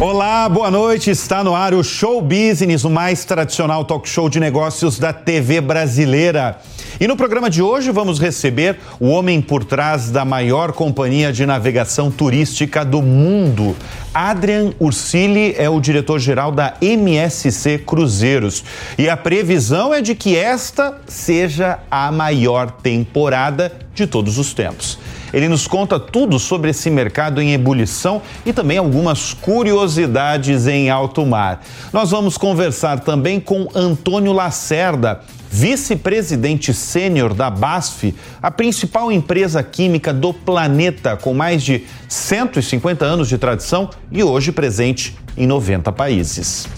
Olá, 0.00 0.48
boa 0.48 0.70
noite. 0.70 1.10
Está 1.10 1.44
no 1.44 1.54
ar 1.54 1.74
o 1.74 1.84
Show 1.84 2.22
Business, 2.22 2.84
o 2.84 2.90
mais 2.90 3.22
tradicional 3.26 3.84
talk 3.84 4.08
show 4.08 4.30
de 4.30 4.40
negócios 4.40 4.98
da 4.98 5.12
TV 5.12 5.60
brasileira. 5.60 6.58
E 6.98 7.06
no 7.06 7.18
programa 7.18 7.50
de 7.50 7.60
hoje 7.60 7.90
vamos 7.90 8.18
receber 8.18 8.78
o 8.98 9.10
homem 9.10 9.42
por 9.42 9.62
trás 9.62 10.10
da 10.10 10.24
maior 10.24 10.72
companhia 10.72 11.30
de 11.30 11.44
navegação 11.44 12.10
turística 12.10 12.82
do 12.82 13.02
mundo. 13.02 13.76
Adrian 14.14 14.72
Ursili 14.80 15.54
é 15.58 15.68
o 15.68 15.78
diretor-geral 15.78 16.50
da 16.50 16.76
MSC 16.80 17.80
Cruzeiros. 17.80 18.64
E 18.96 19.06
a 19.06 19.18
previsão 19.18 19.92
é 19.92 20.00
de 20.00 20.14
que 20.14 20.34
esta 20.34 20.98
seja 21.06 21.78
a 21.90 22.10
maior 22.10 22.70
temporada 22.70 23.70
de 23.94 24.06
todos 24.06 24.38
os 24.38 24.54
tempos. 24.54 24.98
Ele 25.32 25.48
nos 25.48 25.66
conta 25.66 25.98
tudo 25.98 26.38
sobre 26.38 26.70
esse 26.70 26.90
mercado 26.90 27.40
em 27.40 27.52
ebulição 27.52 28.22
e 28.44 28.52
também 28.52 28.78
algumas 28.78 29.32
curiosidades 29.32 30.66
em 30.66 30.90
alto 30.90 31.24
mar. 31.24 31.62
Nós 31.92 32.10
vamos 32.10 32.36
conversar 32.36 33.00
também 33.00 33.38
com 33.38 33.68
Antônio 33.74 34.32
Lacerda, 34.32 35.20
vice-presidente 35.50 36.72
sênior 36.72 37.34
da 37.34 37.50
BASF, 37.50 38.14
a 38.40 38.50
principal 38.50 39.10
empresa 39.10 39.62
química 39.62 40.12
do 40.12 40.32
planeta, 40.32 41.16
com 41.16 41.34
mais 41.34 41.62
de 41.62 41.84
150 42.08 43.04
anos 43.04 43.28
de 43.28 43.36
tradição 43.36 43.90
e 44.12 44.22
hoje 44.22 44.52
presente 44.52 45.16
em 45.36 45.46
90 45.46 45.90
países. 45.92 46.68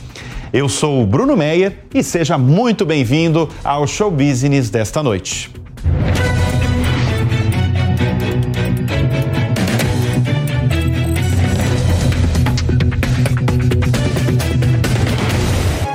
Eu 0.52 0.68
sou 0.68 1.02
o 1.02 1.06
Bruno 1.06 1.34
Meyer 1.34 1.78
e 1.94 2.02
seja 2.02 2.36
muito 2.36 2.84
bem-vindo 2.84 3.48
ao 3.64 3.86
Show 3.86 4.10
Business 4.10 4.68
desta 4.68 5.02
noite. 5.02 5.50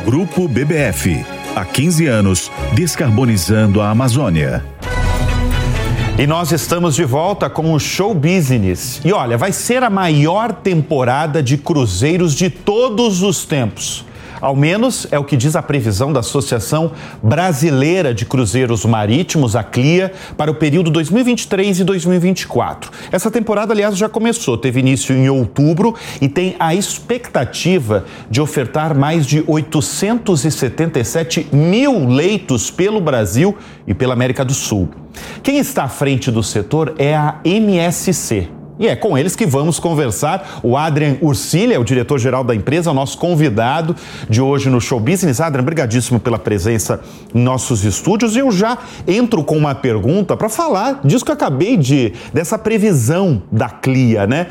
Grupo 0.07 0.47
BBF. 0.47 1.25
Há 1.53 1.65
15 1.65 2.05
anos, 2.07 2.49
descarbonizando 2.73 3.81
a 3.81 3.89
Amazônia. 3.89 4.63
E 6.17 6.25
nós 6.25 6.53
estamos 6.53 6.95
de 6.95 7.03
volta 7.03 7.49
com 7.49 7.73
o 7.73 7.77
Show 7.77 8.13
Business. 8.13 9.01
E 9.03 9.11
olha, 9.11 9.37
vai 9.37 9.51
ser 9.51 9.83
a 9.83 9.89
maior 9.89 10.53
temporada 10.53 11.43
de 11.43 11.57
cruzeiros 11.57 12.33
de 12.35 12.49
todos 12.49 13.21
os 13.21 13.43
tempos. 13.43 14.05
Ao 14.39 14.55
menos 14.55 15.07
é 15.11 15.17
o 15.17 15.23
que 15.23 15.35
diz 15.35 15.55
a 15.55 15.61
previsão 15.61 16.13
da 16.13 16.19
Associação 16.19 16.91
Brasileira 17.21 18.13
de 18.13 18.25
Cruzeiros 18.25 18.85
Marítimos, 18.85 19.55
a 19.55 19.63
CLIA, 19.63 20.11
para 20.35 20.51
o 20.51 20.55
período 20.55 20.91
2023 20.91 21.79
e 21.79 21.83
2024. 21.83 22.91
Essa 23.11 23.31
temporada, 23.31 23.73
aliás, 23.73 23.97
já 23.97 24.07
começou, 24.07 24.57
teve 24.57 24.79
início 24.79 25.15
em 25.15 25.29
outubro 25.29 25.95
e 26.21 26.29
tem 26.29 26.55
a 26.59 26.75
expectativa 26.75 28.05
de 28.29 28.39
ofertar 28.39 28.95
mais 28.95 29.25
de 29.25 29.43
877 29.47 31.47
mil 31.51 32.07
leitos 32.07 32.69
pelo 32.69 33.01
Brasil 33.01 33.57
e 33.87 33.93
pela 33.93 34.13
América 34.13 34.45
do 34.45 34.53
Sul. 34.53 34.89
Quem 35.41 35.57
está 35.57 35.83
à 35.83 35.89
frente 35.89 36.29
do 36.29 36.43
setor 36.43 36.93
é 36.97 37.15
a 37.15 37.39
MSC, 37.43 38.49
e 38.79 38.87
é 38.87 38.95
com 38.95 39.17
eles 39.17 39.35
que 39.35 39.45
vamos 39.45 39.79
conversar. 39.79 40.59
O 40.61 40.77
Adrian 40.77 41.17
Ursilha, 41.21 41.75
é 41.75 41.79
o 41.79 41.83
diretor-geral 41.83 42.43
da 42.43 42.53
empresa, 42.53 42.93
nosso 42.93 43.17
convidado 43.17 43.95
de 44.29 44.41
hoje 44.41 44.69
no 44.69 44.79
Show 44.79 44.99
Business. 44.99 45.41
Adrian, 45.41 45.63
brigadíssimo 45.63 46.19
pela 46.19 46.37
presença 46.37 47.01
em 47.33 47.41
nossos 47.41 47.83
estúdios. 47.83 48.35
E 48.35 48.39
eu 48.39 48.51
já 48.51 48.77
entro 49.07 49.43
com 49.43 49.57
uma 49.57 49.73
pergunta 49.73 50.37
para 50.37 50.49
falar 50.49 51.01
disso 51.03 51.25
que 51.25 51.31
eu 51.31 51.35
acabei 51.35 51.75
de, 51.75 52.13
dessa 52.33 52.57
previsão 52.57 53.41
da 53.51 53.69
CLIA, 53.69 54.27
né? 54.27 54.47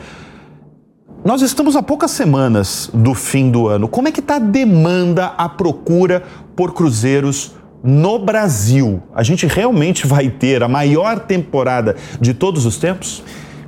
Nós 1.25 1.43
estamos 1.43 1.75
a 1.75 1.83
poucas 1.83 2.13
semanas 2.13 2.89
do 2.95 3.13
fim 3.13 3.51
do 3.51 3.67
ano. 3.67 3.89
Como 3.89 4.07
é 4.07 4.13
que 4.13 4.21
está 4.21 4.37
a 4.37 4.39
demanda, 4.39 5.27
a 5.37 5.49
procura 5.49 6.23
por 6.55 6.73
cruzeiros 6.73 7.53
no 7.83 8.19
Brasil? 8.19 9.03
A 9.13 9.25
gente 9.25 9.45
realmente 9.45 10.07
vai 10.07 10.29
ter 10.29 10.63
a 10.63 10.69
maior 10.69 11.19
temporada 11.19 11.97
de 12.21 12.33
todos 12.33 12.65
os 12.65 12.77
tempos? 12.77 13.25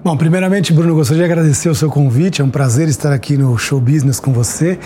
Bom, 0.08 0.16
primeiramente, 0.16 0.72
Bruno, 0.72 0.94
gostaria 0.94 1.26
de 1.26 1.30
agradecer 1.30 1.68
o 1.68 1.74
seu 1.74 1.90
convite. 1.90 2.40
É 2.40 2.44
um 2.44 2.48
prazer 2.48 2.88
estar 2.88 3.12
aqui 3.12 3.36
no 3.36 3.58
Show 3.58 3.78
Business 3.78 4.18
com 4.18 4.32
você. 4.32 4.78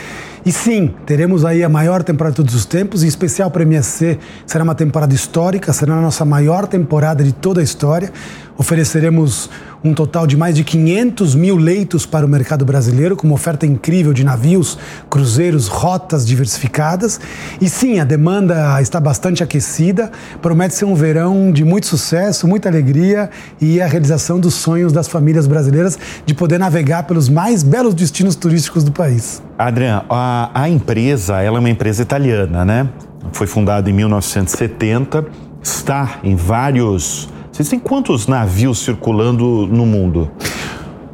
E 0.44 0.50
sim, 0.50 0.92
teremos 1.06 1.44
aí 1.44 1.62
a 1.62 1.68
maior 1.68 2.02
temporada 2.02 2.32
de 2.32 2.38
todos 2.38 2.56
os 2.56 2.64
tempos, 2.66 3.04
em 3.04 3.06
especial 3.06 3.48
para 3.48 3.62
a 3.62 3.64
MSC. 3.64 4.18
Será 4.44 4.64
uma 4.64 4.74
temporada 4.74 5.14
histórica, 5.14 5.72
será 5.72 5.94
a 5.94 6.00
nossa 6.00 6.24
maior 6.24 6.66
temporada 6.66 7.22
de 7.22 7.30
toda 7.32 7.60
a 7.60 7.62
história. 7.62 8.12
Ofereceremos 8.56 9.48
um 9.84 9.94
total 9.94 10.26
de 10.26 10.36
mais 10.36 10.54
de 10.54 10.62
500 10.62 11.34
mil 11.34 11.56
leitos 11.56 12.06
para 12.06 12.24
o 12.24 12.28
mercado 12.28 12.64
brasileiro, 12.64 13.16
com 13.16 13.26
uma 13.26 13.34
oferta 13.34 13.66
incrível 13.66 14.12
de 14.12 14.22
navios, 14.22 14.78
cruzeiros, 15.10 15.66
rotas 15.66 16.26
diversificadas. 16.26 17.20
E 17.60 17.68
sim, 17.68 17.98
a 17.98 18.04
demanda 18.04 18.80
está 18.80 19.00
bastante 19.00 19.42
aquecida, 19.42 20.10
promete 20.40 20.74
ser 20.74 20.84
um 20.84 20.94
verão 20.94 21.50
de 21.50 21.64
muito 21.64 21.86
sucesso, 21.86 22.46
muita 22.46 22.68
alegria 22.68 23.30
e 23.60 23.80
a 23.80 23.86
realização 23.86 24.38
dos 24.38 24.54
sonhos 24.54 24.92
das 24.92 25.08
famílias 25.08 25.46
brasileiras 25.46 25.98
de 26.24 26.34
poder 26.34 26.58
navegar 26.58 27.04
pelos 27.04 27.28
mais 27.28 27.62
belos 27.62 27.94
destinos 27.94 28.36
turísticos 28.36 28.84
do 28.84 28.92
país. 28.92 29.42
Adrian, 29.58 30.04
a, 30.08 30.50
a 30.54 30.68
empresa 30.68 31.40
ela 31.40 31.56
é 31.56 31.60
uma 31.60 31.70
empresa 31.70 32.02
italiana, 32.02 32.64
né? 32.64 32.88
Foi 33.32 33.46
fundada 33.46 33.88
em 33.88 33.92
1970, 33.92 35.24
está 35.62 36.18
em 36.22 36.36
vários 36.36 37.28
têm 37.68 37.78
quantos 37.78 38.26
navios 38.26 38.78
circulando 38.78 39.66
no 39.66 39.84
mundo? 39.84 40.30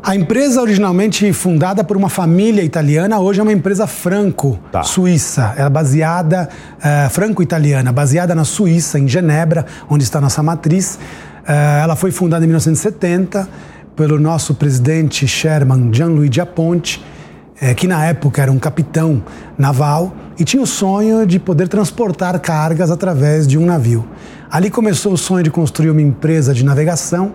A 0.09 0.17
empresa, 0.17 0.63
originalmente 0.63 1.31
fundada 1.35 1.85
por 1.85 1.95
uma 1.95 2.09
família 2.09 2.63
italiana, 2.63 3.19
hoje 3.19 3.41
é 3.41 3.43
uma 3.43 3.53
empresa 3.53 3.87
franco-suíça. 3.87 5.43
Tá. 5.43 5.55
Ela 5.57 5.67
é 5.67 5.71
baseada, 5.71 6.49
uh, 6.79 7.11
franco-italiana, 7.11 7.93
baseada 7.93 8.35
na 8.35 8.43
Suíça, 8.45 8.99
em 8.99 9.07
Genebra, 9.07 9.67
onde 9.87 10.05
está 10.05 10.19
nossa 10.19 10.43
matriz. 10.43 10.99
Uh, 11.43 11.83
ela 11.83 11.95
foi 11.95 12.11
fundada 12.11 12.43
em 12.43 12.49
1970 12.49 13.47
pelo 13.95 14.19
nosso 14.19 14.55
presidente 14.55 15.29
Sherman 15.29 15.93
Gianluigi 15.93 16.41
Aponte, 16.41 17.05
uh, 17.61 17.75
que 17.75 17.87
na 17.87 18.07
época 18.07 18.41
era 18.41 18.51
um 18.51 18.59
capitão 18.59 19.23
naval 19.59 20.15
e 20.39 20.45
tinha 20.45 20.63
o 20.63 20.67
sonho 20.67 21.27
de 21.27 21.39
poder 21.39 21.69
transportar 21.69 22.41
cargas 22.41 22.91
através 22.91 23.47
de 23.47 23.59
um 23.59 23.67
navio. 23.67 24.09
Ali 24.51 24.71
começou 24.71 25.13
o 25.13 25.19
sonho 25.19 25.45
de 25.45 25.51
construir 25.51 25.91
uma 25.91 26.01
empresa 26.01 26.55
de 26.55 26.65
navegação 26.65 27.35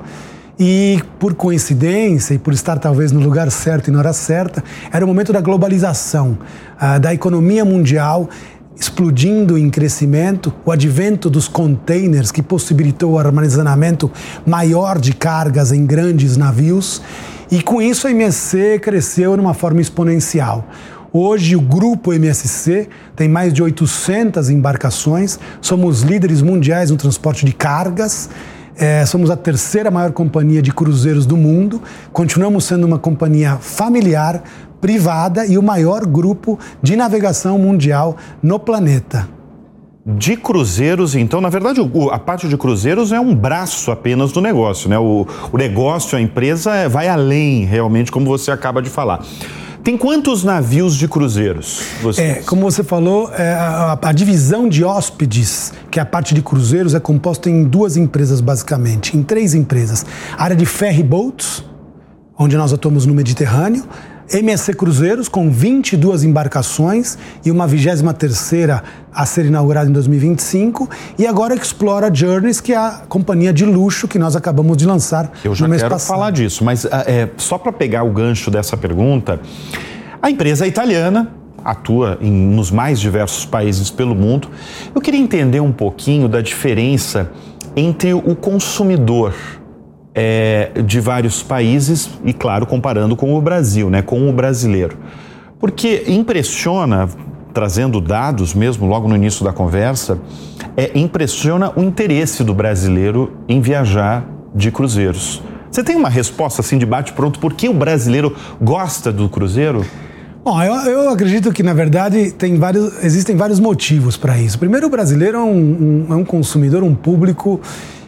e, 0.60 1.00
por 1.20 1.36
coincidência 1.36 2.34
e 2.34 2.40
por 2.40 2.54
estar 2.54 2.80
talvez 2.80 3.12
no 3.12 3.20
lugar 3.20 3.52
certo 3.52 3.90
e 3.90 3.92
na 3.92 4.00
hora 4.00 4.14
certa, 4.14 4.64
era 4.92 5.06
o 5.06 5.08
momento 5.08 5.32
da 5.32 5.40
globalização, 5.40 6.36
uh, 6.82 7.00
da 7.00 7.14
economia 7.14 7.64
mundial 7.64 8.28
explodindo 8.76 9.60
em 9.60 9.70
crescimento, 9.70 10.52
o 10.66 10.72
advento 10.72 11.30
dos 11.30 11.48
containers 11.48 12.32
que 12.32 12.42
possibilitou 12.42 13.12
o 13.12 13.20
armazenamento 13.20 14.12
maior 14.44 15.00
de 15.00 15.14
cargas 15.14 15.72
em 15.72 15.86
grandes 15.86 16.36
navios. 16.36 17.00
E 17.52 17.62
com 17.62 17.80
isso 17.80 18.08
a 18.08 18.12
MSC 18.12 18.80
cresceu 18.80 19.36
de 19.36 19.42
uma 19.42 19.54
forma 19.54 19.80
exponencial. 19.80 20.68
Hoje, 21.16 21.56
o 21.56 21.62
grupo 21.62 22.12
MSC 22.12 22.90
tem 23.16 23.30
mais 23.30 23.54
de 23.54 23.62
800 23.62 24.50
embarcações, 24.50 25.40
somos 25.62 26.02
líderes 26.02 26.42
mundiais 26.42 26.90
no 26.90 26.98
transporte 26.98 27.46
de 27.46 27.54
cargas. 27.54 28.32
É, 28.76 29.06
somos 29.06 29.30
a 29.30 29.36
terceira 29.38 29.92
maior 29.92 30.12
companhia 30.12 30.60
de 30.60 30.74
cruzeiros 30.74 31.28
do 31.28 31.38
mundo, 31.38 31.80
continuamos 32.12 32.66
sendo 32.66 32.88
uma 32.88 32.98
companhia 32.98 33.58
familiar, 33.58 34.42
privada 34.82 35.46
e 35.46 35.56
o 35.56 35.62
maior 35.62 36.04
grupo 36.08 36.58
de 36.82 36.96
navegação 36.96 37.60
mundial 37.60 38.18
no 38.42 38.58
planeta. 38.58 39.30
De 40.04 40.36
cruzeiros, 40.36 41.14
então, 41.14 41.40
na 41.40 41.50
verdade, 41.50 41.80
a 42.12 42.18
parte 42.18 42.48
de 42.48 42.58
cruzeiros 42.58 43.12
é 43.12 43.20
um 43.20 43.36
braço 43.36 43.92
apenas 43.92 44.32
do 44.32 44.42
negócio, 44.42 44.90
né? 44.90 44.98
O, 44.98 45.28
o 45.52 45.58
negócio, 45.60 46.18
a 46.18 46.22
empresa 46.22 46.74
é, 46.74 46.90
vai 46.90 47.08
além, 47.08 47.66
realmente, 47.66 48.12
como 48.12 48.26
você 48.26 48.50
acaba 48.50 48.82
de 48.82 48.90
falar. 48.90 49.24
Tem 49.84 49.98
quantos 49.98 50.46
navios 50.46 50.96
de 50.96 51.10
cruzeiros? 51.10 51.82
É, 52.18 52.36
como 52.36 52.62
você 52.62 52.86
falou, 52.86 53.30
é, 53.34 53.52
a, 53.54 54.00
a, 54.02 54.12
divisão 54.14 54.70
de 54.70 54.82
hóspedes, 54.82 55.74
que 55.92 56.00
é 56.00 56.02
a 56.02 56.06
parte 56.06 56.34
de 56.34 56.42
cruzeiros, 56.42 56.96
é 56.96 57.02
composta 57.02 57.50
em 57.50 57.66
duas 57.66 57.98
empresas, 57.98 58.40
basicamente, 58.40 59.18
em 59.18 59.22
três 59.22 59.54
empresas. 59.54 60.06
A 60.38 60.46
área 60.46 60.56
de 60.56 60.66
ferry 60.66 61.04
boats, 61.04 61.66
onde 62.40 62.56
nós 62.56 62.72
atuamos 62.72 63.06
no 63.06 63.14
Mediterrâneo, 63.14 63.84
MSC 64.34 64.74
Cruzeiros, 64.74 65.30
com 65.30 65.52
22 65.52 66.24
embarcações 66.24 67.18
e 67.46 67.52
uma 67.52 67.68
23ª 67.68 68.82
a 69.14 69.26
ser 69.26 69.46
inaugurada 69.46 69.88
em 69.90 69.94
2025, 69.94 70.90
e 71.20 71.28
agora 71.28 71.54
Explora 71.54 72.14
Journeys, 72.14 72.60
que 72.60 72.74
é 72.74 72.78
a 72.78 73.04
companhia 73.08 73.54
de 73.54 73.64
luxo 73.64 74.08
que 74.08 74.18
nós 74.18 74.36
acabamos 74.36 74.76
de 74.76 74.86
lançar 74.88 75.32
Eu 75.44 75.54
já 75.54 75.66
no 75.66 75.70
mês 75.70 75.84
quero 75.84 75.94
passado. 75.94 76.18
falar 76.18 76.32
disso, 76.32 76.64
mas 76.64 76.86
ah, 76.86 77.04
é, 77.06 77.30
só 77.38 77.60
para 77.60 77.72
pegar 77.72 78.04
o 78.04 78.12
gancho 78.12 78.50
dessa 78.50 78.76
pergunta, 78.76 79.40
a 80.20 80.32
empresa 80.32 80.66
é 80.66 80.68
italiana, 80.68 81.32
atua 81.64 82.18
em, 82.20 82.32
nos 82.32 82.72
mais 82.72 83.00
diversos 83.00 83.46
países 83.46 83.92
pelo 83.92 84.16
mundo. 84.16 84.50
Eu 84.96 85.00
queria 85.00 85.20
entender 85.20 85.60
um 85.60 85.72
pouquinho 85.72 86.28
da 86.28 86.42
diferença 86.42 87.30
entre 87.76 88.14
o 88.14 88.36
consumidor 88.36 89.34
é, 90.16 90.72
de 90.86 91.00
vários 91.00 91.42
países 91.42 92.10
e, 92.24 92.34
claro, 92.34 92.66
comparando 92.66 93.16
com 93.16 93.34
o 93.36 93.42
Brasil, 93.42 93.90
né, 93.90 94.02
com 94.02 94.30
o 94.30 94.34
brasileiro. 94.34 94.98
Porque 95.60 96.04
impressiona, 96.08 97.10
trazendo 97.54 98.02
dados 98.02 98.54
mesmo 98.54 98.86
logo 98.86 99.08
no 99.08 99.16
início 99.16 99.44
da 99.44 99.54
conversa, 99.54 100.20
é, 100.76 100.92
impressiona 100.98 101.72
o 101.76 101.82
interesse 101.82 102.44
do 102.44 102.54
brasileiro 102.54 103.34
em 103.48 103.62
viajar 103.62 104.26
de 104.54 104.72
cruzeiros. 104.72 105.42
Você 105.72 105.84
tem 105.84 105.96
uma 105.96 106.10
resposta 106.10 106.62
assim 106.62 106.78
de 106.78 106.86
bate-pronto? 106.86 107.40
Por 107.40 107.54
que 107.54 107.68
o 107.68 107.74
brasileiro 107.74 108.36
gosta 108.62 109.12
do 109.12 109.28
cruzeiro? 109.28 109.84
Bom, 110.44 110.62
eu, 110.62 110.74
eu, 110.92 111.10
acredito 111.10 111.52
que, 111.54 111.64
na 111.64 111.74
verdade, 111.74 112.32
tem 112.32 112.58
vários, 112.58 113.02
existem 113.04 113.36
vários 113.36 113.62
motivos 113.62 114.18
para 114.18 114.38
isso. 114.38 114.60
Primeiro, 114.60 114.88
o 114.88 114.90
brasileiro 114.90 115.38
é 115.38 115.42
um, 115.42 116.06
um, 116.10 116.14
é 116.14 116.16
um 116.16 116.26
consumidor, 116.26 116.84
um 116.84 116.94
público 116.94 117.62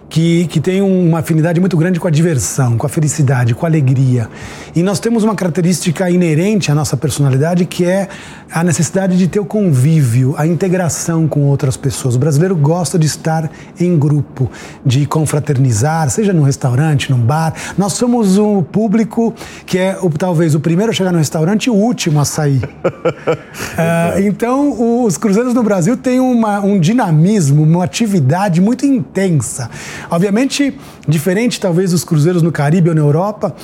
que, 0.09 0.47
que 0.47 0.59
tem 0.59 0.81
uma 0.81 1.19
afinidade 1.19 1.59
muito 1.59 1.75
grande 1.77 1.99
com 1.99 2.07
a 2.07 2.11
diversão, 2.11 2.77
com 2.77 2.85
a 2.85 2.89
felicidade, 2.89 3.53
com 3.53 3.65
a 3.65 3.69
alegria. 3.69 4.29
E 4.75 4.83
nós 4.83 4.99
temos 4.99 5.23
uma 5.23 5.35
característica 5.35 6.09
inerente 6.09 6.71
à 6.71 6.75
nossa 6.75 6.95
personalidade 6.95 7.65
que 7.65 7.85
é 7.85 8.07
a 8.51 8.63
necessidade 8.63 9.17
de 9.17 9.27
ter 9.27 9.39
o 9.39 9.45
convívio, 9.45 10.35
a 10.37 10.45
integração 10.45 11.27
com 11.27 11.41
outras 11.43 11.75
pessoas. 11.75 12.15
O 12.15 12.19
brasileiro 12.19 12.55
gosta 12.55 12.97
de 12.97 13.05
estar 13.05 13.49
em 13.79 13.97
grupo, 13.97 14.49
de 14.85 15.05
confraternizar, 15.05 16.09
seja 16.09 16.31
num 16.31 16.43
restaurante, 16.43 17.11
num 17.11 17.19
bar. 17.19 17.53
Nós 17.77 17.93
somos 17.93 18.37
um 18.37 18.61
público 18.61 19.33
que 19.65 19.77
é 19.77 19.97
o, 20.01 20.09
talvez 20.09 20.55
o 20.55 20.59
primeiro 20.59 20.91
a 20.91 20.93
chegar 20.93 21.11
no 21.11 21.17
restaurante 21.17 21.65
e 21.65 21.69
o 21.69 21.73
último 21.73 22.19
a 22.19 22.25
sair. 22.25 22.63
uh, 22.63 24.19
então, 24.23 25.03
os 25.03 25.17
cruzeiros 25.17 25.53
no 25.53 25.63
Brasil 25.63 25.97
têm 25.97 26.19
uma, 26.19 26.59
um 26.59 26.79
dinamismo, 26.79 27.63
uma 27.63 27.83
atividade 27.83 28.61
muito 28.61 28.85
intensa. 28.85 29.69
Obviamente, 30.09 30.77
diferente 31.07 31.59
talvez 31.59 31.92
dos 31.92 32.03
cruzeiros 32.03 32.42
no 32.42 32.51
Caribe 32.51 32.89
ou 32.89 32.95
na 32.95 33.01
Europa, 33.01 33.56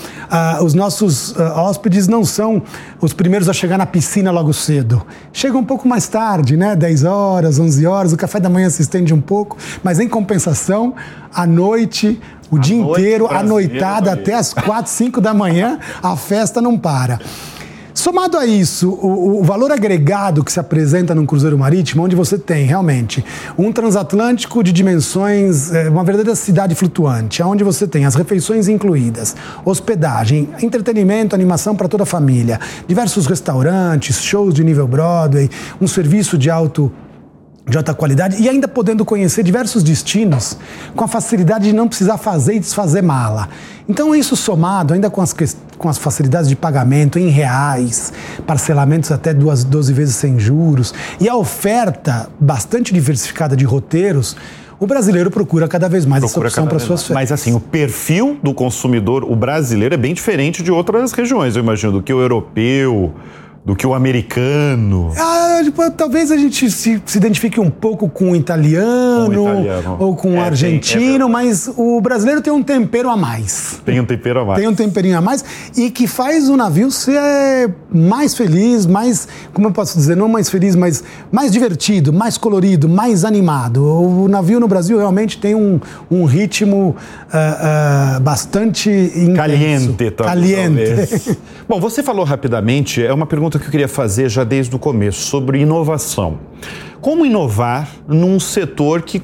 uh, 0.60 0.64
os 0.64 0.74
nossos 0.74 1.32
uh, 1.32 1.42
hóspedes 1.56 2.08
não 2.08 2.24
são 2.24 2.62
os 3.00 3.14
primeiros 3.14 3.50
a 3.50 3.54
chegar 3.54 3.78
na 3.78 3.86
piscina 3.86 4.32
logo 4.32 4.54
cedo. 4.54 5.06
Chegam 5.34 5.62
um 5.62 5.66
pouco 5.66 5.88
mais 5.88 6.08
tarde, 6.08 6.58
né? 6.58 6.76
10 6.76 7.04
horas, 7.04 7.60
11 7.60 7.86
horas, 7.86 8.14
o 8.14 8.18
café 8.18 8.40
da 8.40 8.50
manhã 8.50 8.70
se 8.70 8.82
estende 8.82 9.14
um 9.14 9.22
pouco, 9.22 9.58
mas 9.84 10.00
em 10.00 10.08
compensação, 10.08 10.94
à 11.34 11.46
noite, 11.46 12.20
o 12.50 12.58
a 12.58 12.60
dia 12.60 12.78
inteiro, 12.78 13.28
à 13.28 13.42
noitada, 13.42 14.12
até 14.12 14.34
as 14.36 14.54
4, 14.54 14.92
5 14.92 15.22
da 15.22 15.34
manhã, 15.34 15.80
a 16.04 16.16
festa 16.16 16.62
não 16.62 16.78
para. 16.78 17.20
Somado 18.02 18.36
a 18.36 18.48
isso, 18.48 18.90
o, 18.90 19.42
o, 19.42 19.44
valor 19.44 19.72
agregado 19.72 20.44
que 20.44 20.52
se 20.52 20.60
apresenta 20.60 21.14
num 21.14 21.24
cruzeiro 21.24 21.56
marítimo, 21.56 22.04
onde 22.04 22.16
você 22.16 22.36
tem 22.36 22.66
realmente 22.66 23.24
um 23.56 23.72
transatlântico 23.72 24.64
de 24.64 24.72
dimensões, 24.72 25.72
é, 25.72 25.88
uma 25.88 26.04
verdadeira 26.04 26.36
cidade 26.36 26.74
flutuante, 26.74 27.44
onde 27.44 27.64
você 27.64 27.88
tem 27.88 28.04
as 28.04 28.16
refeições 28.16 28.68
incluídas, 28.68 29.36
hospedagem, 29.64 30.50
entretenimento, 30.64 31.36
animação 31.36 31.76
para 31.76 31.88
toda 31.88 32.02
a 32.02 32.06
família, 32.08 32.60
diversos 32.88 33.28
restaurantes, 33.28 34.20
shows 34.20 34.56
de 34.56 34.64
nível 34.64 34.88
Broadway, 34.88 35.48
um 35.80 35.88
serviço 35.88 36.40
de 36.40 36.50
alto 36.50 36.92
de 37.70 37.78
alta 37.78 37.94
qualidade 37.94 38.42
e 38.42 38.50
ainda 38.50 38.68
podendo 38.68 39.06
conhecer 39.06 39.44
diversos 39.44 39.84
destinos 39.84 40.58
com 40.96 41.04
a 41.04 41.08
facilidade 41.08 41.66
de 41.66 41.74
não 41.74 41.88
precisar 41.88 42.18
fazer 42.18 42.56
e 42.56 42.60
desfazer 42.60 43.04
mala. 43.04 43.48
Então, 43.88 44.16
isso 44.16 44.36
somado 44.36 44.96
ainda 44.96 45.10
com 45.10 45.22
as, 45.22 45.32
com 45.82 45.90
as 45.90 45.98
facilidades 45.98 46.48
de 46.48 46.56
pagamento 46.56 47.18
em 47.18 47.28
reais, 47.28 48.14
parcelamentos 48.46 49.12
até 49.12 49.34
duas, 49.34 49.64
12 49.64 49.92
vezes 49.92 50.16
sem 50.16 50.40
juros 50.40 50.94
e 51.20 51.28
a 51.28 51.36
oferta 51.36 52.30
bastante 52.40 52.94
diversificada 52.94 53.56
de 53.56 53.66
roteiros, 53.66 54.38
o 54.80 54.88
brasileiro 54.88 55.30
procura 55.30 55.68
cada 55.68 55.90
vez 55.90 56.06
mais 56.06 56.24
procura 56.24 56.48
essa 56.48 56.62
opção 56.62 56.68
para 56.68 56.80
suas 56.80 57.04
férias. 57.04 57.16
Mas 57.16 57.32
assim, 57.32 57.54
o 57.54 57.60
perfil 57.60 58.40
do 58.42 58.54
consumidor, 58.54 59.24
o 59.24 59.36
brasileiro, 59.36 59.94
é 59.94 59.98
bem 59.98 60.14
diferente 60.14 60.64
de 60.64 60.72
outras 60.72 61.12
regiões, 61.12 61.56
eu 61.56 61.64
imagino, 61.64 61.94
do 61.94 62.02
que 62.02 62.14
o 62.14 62.22
europeu, 62.22 63.14
do 63.64 63.76
que 63.76 63.86
o 63.86 63.94
americano. 63.94 65.12
Ah, 65.18 65.62
tipo, 65.64 65.90
talvez 65.92 66.32
a 66.32 66.38
gente 66.38 66.70
se, 66.72 67.02
se, 67.06 67.18
identifique 67.18 67.60
um 67.60 67.70
pouco 67.70 68.10
com 68.10 68.32
o 68.32 68.36
italiano, 68.36 69.32
italiano. 69.32 69.98
ou 70.00 70.16
com 70.16 70.32
o 70.32 70.38
é, 70.38 70.40
argentino, 70.40 71.02
tem, 71.02 71.22
é 71.22 71.28
mas 71.28 71.72
o 71.78 72.02
brasileiro 72.02 72.42
tem 72.42 72.52
um 72.52 72.64
tempero 72.64 73.10
a 73.10 73.16
mais. 73.16 73.80
Tem 73.86 74.00
um 74.00 74.06
tempero 74.06 74.40
a 74.40 74.46
mais. 74.46 74.60
Tem 74.60 74.68
um 74.68 74.74
temperinho 74.74 75.18
a 75.18 75.22
mais 75.22 75.46
e 75.78 75.92
que 75.92 76.08
faz 76.08 76.50
o 76.50 76.58
navio 76.58 76.90
ser 76.90 77.72
mais 77.94 78.36
feliz, 78.36 78.88
mais, 78.88 79.28
como 79.54 79.68
eu 79.68 79.72
posso 79.72 79.96
dizer, 79.96 80.18
não 80.18 80.28
mais 80.28 80.50
feliz, 80.50 80.76
mas 80.76 81.04
mais 81.32 81.52
divertido, 81.52 82.12
mais 82.12 82.38
colorido, 82.38 82.90
mais 82.90 83.24
animado. 83.24 83.84
O 83.84 84.28
navio 84.28 84.60
no 84.60 84.68
Brasil 84.68 84.98
realmente 84.98 85.38
tem 85.38 85.54
um, 85.54 85.80
um 86.10 86.26
ritmo 86.26 86.96
uh, 86.96 88.18
uh, 88.18 88.20
bastante 88.22 88.90
intenso. 88.90 89.36
Caliente, 89.36 90.12
Caliente. 90.18 91.38
Bom, 91.70 91.80
você 91.80 92.02
falou 92.02 92.26
rapidamente, 92.26 93.04
é 93.06 93.14
uma 93.14 93.28
pergunta 93.28 93.51
pergunta 93.52 93.60
que 93.60 93.66
eu 93.66 93.72
queria 93.72 93.88
fazer 93.88 94.30
já 94.30 94.44
desde 94.44 94.74
o 94.76 94.80
começo, 94.80 95.22
sobre 95.22 95.60
inovação. 95.60 96.40
Como 97.02 97.26
inovar 97.26 97.90
num 98.08 98.40
setor 98.40 99.02
que 99.02 99.22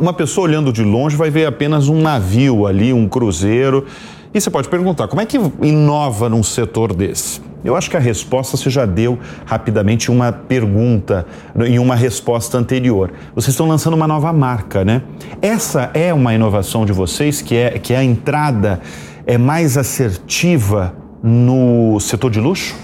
uma 0.00 0.12
pessoa 0.12 0.46
olhando 0.46 0.72
de 0.72 0.82
longe 0.82 1.16
vai 1.16 1.30
ver 1.30 1.46
apenas 1.46 1.88
um 1.88 2.00
navio 2.00 2.66
ali, 2.66 2.92
um 2.92 3.08
cruzeiro? 3.08 3.86
E 4.32 4.40
você 4.40 4.50
pode 4.50 4.68
perguntar, 4.68 5.06
como 5.06 5.20
é 5.20 5.26
que 5.26 5.38
inova 5.62 6.28
num 6.28 6.42
setor 6.42 6.94
desse? 6.94 7.40
Eu 7.62 7.76
acho 7.76 7.90
que 7.90 7.96
a 7.96 8.00
resposta 8.00 8.56
você 8.56 8.70
já 8.70 8.86
deu 8.86 9.18
rapidamente 9.44 10.10
uma 10.10 10.32
pergunta 10.32 11.26
em 11.66 11.78
uma 11.78 11.94
resposta 11.94 12.56
anterior. 12.56 13.12
Vocês 13.34 13.52
estão 13.52 13.68
lançando 13.68 13.94
uma 13.94 14.08
nova 14.08 14.32
marca, 14.32 14.84
né? 14.84 15.02
Essa 15.42 15.90
é 15.92 16.12
uma 16.14 16.34
inovação 16.34 16.86
de 16.86 16.92
vocês, 16.92 17.42
que 17.42 17.54
é, 17.54 17.78
que 17.78 17.92
é 17.92 17.98
a 17.98 18.04
entrada 18.04 18.80
é 19.26 19.36
mais 19.36 19.76
assertiva 19.76 20.94
no 21.22 22.00
setor 22.00 22.30
de 22.30 22.40
luxo? 22.40 22.74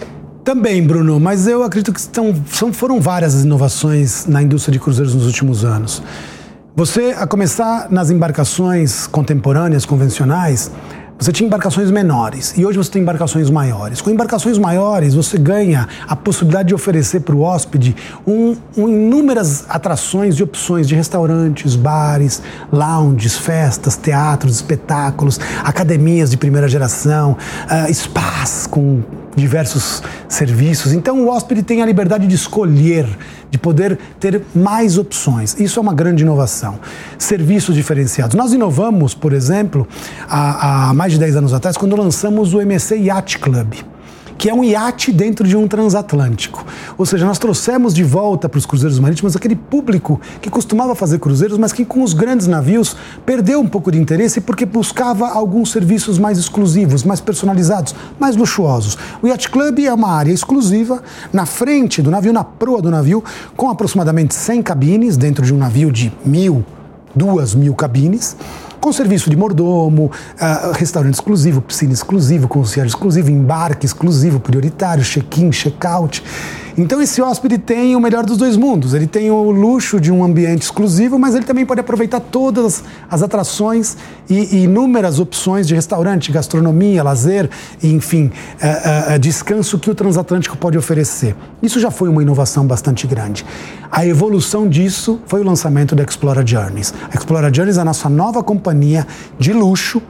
Também, 0.46 0.80
Bruno, 0.80 1.18
mas 1.18 1.48
eu 1.48 1.64
acredito 1.64 1.92
que 1.92 1.98
estão, 1.98 2.32
são, 2.52 2.72
foram 2.72 3.00
várias 3.00 3.34
as 3.34 3.42
inovações 3.42 4.26
na 4.26 4.40
indústria 4.40 4.72
de 4.72 4.78
cruzeiros 4.78 5.12
nos 5.12 5.26
últimos 5.26 5.64
anos. 5.64 6.00
Você, 6.76 7.16
a 7.18 7.26
começar 7.26 7.88
nas 7.90 8.10
embarcações 8.10 9.08
contemporâneas, 9.08 9.84
convencionais, 9.84 10.70
você 11.18 11.32
tinha 11.32 11.48
embarcações 11.48 11.90
menores 11.90 12.54
e 12.56 12.64
hoje 12.64 12.78
você 12.78 12.92
tem 12.92 13.02
embarcações 13.02 13.50
maiores. 13.50 14.00
Com 14.00 14.08
embarcações 14.08 14.56
maiores, 14.56 15.14
você 15.14 15.36
ganha 15.36 15.88
a 16.06 16.14
possibilidade 16.14 16.68
de 16.68 16.74
oferecer 16.76 17.22
para 17.22 17.34
o 17.34 17.40
hóspede 17.40 17.96
um, 18.24 18.54
um, 18.76 18.88
inúmeras 18.88 19.64
atrações 19.68 20.36
e 20.36 20.44
opções 20.44 20.86
de 20.86 20.94
restaurantes, 20.94 21.74
bares, 21.74 22.40
lounges, 22.70 23.36
festas, 23.36 23.96
teatros, 23.96 24.54
espetáculos, 24.54 25.40
academias 25.64 26.30
de 26.30 26.36
primeira 26.36 26.68
geração, 26.68 27.32
uh, 27.32 27.92
spas 27.92 28.68
com 28.68 29.02
diversos 29.36 30.02
serviços. 30.28 30.92
Então 30.92 31.24
o 31.24 31.28
hóspede 31.28 31.62
tem 31.62 31.82
a 31.82 31.86
liberdade 31.86 32.26
de 32.26 32.34
escolher, 32.34 33.06
de 33.50 33.58
poder 33.58 33.98
ter 34.18 34.42
mais 34.54 34.98
opções. 34.98 35.54
Isso 35.60 35.78
é 35.78 35.82
uma 35.82 35.94
grande 35.94 36.22
inovação. 36.22 36.80
Serviços 37.18 37.74
diferenciados. 37.74 38.34
Nós 38.34 38.52
inovamos, 38.52 39.14
por 39.14 39.32
exemplo, 39.32 39.86
há, 40.28 40.88
há 40.88 40.94
mais 40.94 41.12
de 41.12 41.18
10 41.18 41.36
anos 41.36 41.52
atrás, 41.52 41.76
quando 41.76 41.94
lançamos 41.94 42.54
o 42.54 42.60
MSC 42.60 42.96
Yacht 42.96 43.38
Club 43.38 43.74
que 44.38 44.48
é 44.48 44.54
um 44.54 44.62
iate 44.62 45.12
dentro 45.12 45.46
de 45.46 45.56
um 45.56 45.66
transatlântico. 45.66 46.64
Ou 46.96 47.06
seja, 47.06 47.26
nós 47.26 47.38
trouxemos 47.38 47.94
de 47.94 48.02
volta 48.02 48.48
para 48.48 48.58
os 48.58 48.66
cruzeiros 48.66 48.98
marítimos 48.98 49.36
aquele 49.36 49.56
público 49.56 50.20
que 50.40 50.50
costumava 50.50 50.94
fazer 50.94 51.18
cruzeiros, 51.18 51.58
mas 51.58 51.72
que 51.72 51.84
com 51.84 52.02
os 52.02 52.12
grandes 52.12 52.46
navios 52.46 52.96
perdeu 53.24 53.60
um 53.60 53.66
pouco 53.66 53.90
de 53.90 53.98
interesse 53.98 54.40
porque 54.40 54.66
buscava 54.66 55.28
alguns 55.28 55.70
serviços 55.72 56.18
mais 56.18 56.38
exclusivos, 56.38 57.02
mais 57.02 57.20
personalizados, 57.20 57.94
mais 58.18 58.36
luxuosos. 58.36 58.96
O 59.22 59.26
Yacht 59.26 59.50
Club 59.50 59.80
é 59.80 59.92
uma 59.92 60.12
área 60.12 60.32
exclusiva 60.32 61.02
na 61.32 61.46
frente 61.46 62.02
do 62.02 62.10
navio, 62.10 62.32
na 62.32 62.44
proa 62.44 62.82
do 62.82 62.90
navio, 62.90 63.22
com 63.56 63.70
aproximadamente 63.70 64.34
100 64.34 64.62
cabines 64.62 65.16
dentro 65.16 65.44
de 65.44 65.54
um 65.54 65.58
navio 65.58 65.90
de 65.90 66.12
mil, 66.24 66.64
duas 67.16 67.54
mil 67.54 67.74
cabines 67.74 68.36
com 68.80 68.92
serviço 68.92 69.28
de 69.28 69.36
mordomo, 69.36 70.12
uh, 70.34 70.72
restaurante 70.72 71.14
exclusivo, 71.14 71.60
piscina 71.60 71.92
exclusiva, 71.92 72.46
concierge 72.46 72.90
exclusivo, 72.90 73.30
embarque 73.30 73.84
exclusivo, 73.84 74.38
prioritário, 74.38 75.02
check-in, 75.02 75.50
check-out. 75.50 76.22
Então 76.78 77.00
esse 77.00 77.22
hóspede 77.22 77.56
tem 77.56 77.96
o 77.96 78.00
melhor 78.00 78.24
dos 78.26 78.36
dois 78.36 78.54
mundos. 78.54 78.92
Ele 78.92 79.06
tem 79.06 79.30
o 79.30 79.50
luxo 79.50 79.98
de 79.98 80.12
um 80.12 80.22
ambiente 80.22 80.62
exclusivo, 80.62 81.18
mas 81.18 81.34
ele 81.34 81.46
também 81.46 81.64
pode 81.64 81.80
aproveitar 81.80 82.20
todas 82.20 82.84
as 83.10 83.22
atrações 83.22 83.96
e, 84.28 84.56
e 84.56 84.64
inúmeras 84.64 85.18
opções 85.18 85.66
de 85.66 85.74
restaurante, 85.74 86.30
gastronomia, 86.30 87.02
lazer, 87.02 87.48
e, 87.82 87.90
enfim, 87.92 88.30
uh, 88.60 89.14
uh, 89.14 89.18
descanso 89.18 89.78
que 89.78 89.90
o 89.90 89.94
transatlântico 89.94 90.56
pode 90.58 90.76
oferecer. 90.76 91.34
Isso 91.62 91.80
já 91.80 91.90
foi 91.90 92.10
uma 92.10 92.20
inovação 92.20 92.66
bastante 92.66 93.06
grande. 93.06 93.46
A 93.90 94.04
evolução 94.04 94.68
disso 94.68 95.18
foi 95.26 95.40
o 95.40 95.44
lançamento 95.44 95.94
da 95.94 96.02
Explora 96.02 96.46
Journeys. 96.46 96.92
A 97.10 97.16
Explora 97.16 97.52
Journeys 97.52 97.78
é 97.78 97.80
a 97.80 97.84
nossa 97.84 98.10
nova 98.10 98.42
companhia 98.42 99.06
de 99.38 99.52
luxo 99.52 100.02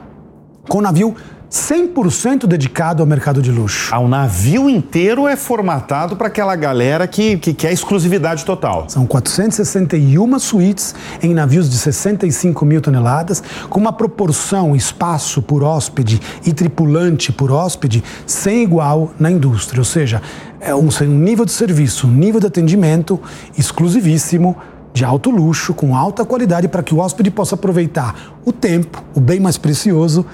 com 0.67 0.81
navio 0.81 1.15
100% 1.49 2.45
dedicado 2.45 3.01
ao 3.01 3.07
mercado 3.07 3.41
de 3.41 3.51
luxo. 3.51 3.93
Ah, 3.93 3.99
o 3.99 4.07
navio 4.07 4.69
inteiro 4.69 5.27
é 5.27 5.35
formatado 5.35 6.17
para 6.17 6.27
aquela 6.27 6.55
galera 6.55 7.07
que, 7.07 7.37
que 7.37 7.53
quer 7.53 7.71
exclusividade 7.71 8.43
total. 8.43 8.85
São 8.89 9.05
461 9.05 10.39
suítes 10.39 10.93
em 11.21 11.33
navios 11.33 11.69
de 11.69 11.77
65 11.77 12.65
mil 12.65 12.81
toneladas, 12.81 13.41
com 13.69 13.79
uma 13.79 13.93
proporção 13.93 14.75
espaço 14.75 15.41
por 15.41 15.63
hóspede 15.63 16.19
e 16.45 16.51
tripulante 16.51 17.31
por 17.31 17.51
hóspede 17.51 18.03
sem 18.25 18.63
igual 18.63 19.11
na 19.17 19.31
indústria. 19.31 19.79
Ou 19.79 19.85
seja, 19.85 20.21
é 20.59 20.75
um, 20.75 20.89
um 21.01 21.17
nível 21.17 21.45
de 21.45 21.51
serviço, 21.53 22.07
um 22.07 22.11
nível 22.11 22.41
de 22.41 22.47
atendimento 22.47 23.19
exclusivíssimo 23.57 24.57
de 24.93 25.05
alto 25.05 25.29
luxo, 25.29 25.75
com 25.75 25.95
alta 25.95 26.25
qualidade, 26.25 26.67
para 26.67 26.81
que 26.81 26.93
o 26.93 26.97
hóspede 26.97 27.29
possa 27.29 27.53
aproveitar 27.53 28.33
o 28.43 28.51
tempo, 28.51 29.03
o 29.13 29.21
bem 29.21 29.39
mais 29.39 29.55
precioso, 29.55 30.25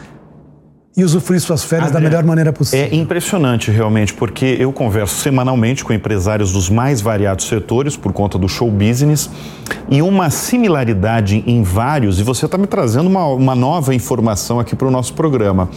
e 0.96 1.04
usufruir 1.04 1.42
suas 1.42 1.64
férias 1.64 1.90
Adriano, 1.90 2.04
da 2.04 2.10
melhor 2.10 2.28
maneira 2.28 2.54
possível. 2.54 2.86
É 2.86 2.96
impressionante 2.96 3.72
realmente, 3.72 4.14
porque 4.14 4.58
eu 4.60 4.72
converso 4.72 5.16
semanalmente 5.16 5.84
com 5.84 5.92
empresários 5.92 6.52
dos 6.52 6.70
mais 6.70 7.02
variados 7.02 7.48
setores 7.48 7.98
por 7.98 8.14
conta 8.14 8.38
do 8.38 8.48
show 8.48 8.70
business 8.70 9.30
e 9.90 10.02
uma 10.02 10.30
similaridade 10.30 11.44
em 11.48 11.64
vários, 11.64 12.20
e 12.20 12.24
você 12.24 12.46
está 12.46 12.58
me 12.58 12.68
trazendo 12.68 13.08
uma, 13.08 13.26
uma 13.28 13.56
nova 13.56 13.96
informação 13.96 14.60
aqui 14.60 14.76
para 14.76 14.88
o 14.88 14.92
nosso 14.92 15.14
programa, 15.14 15.70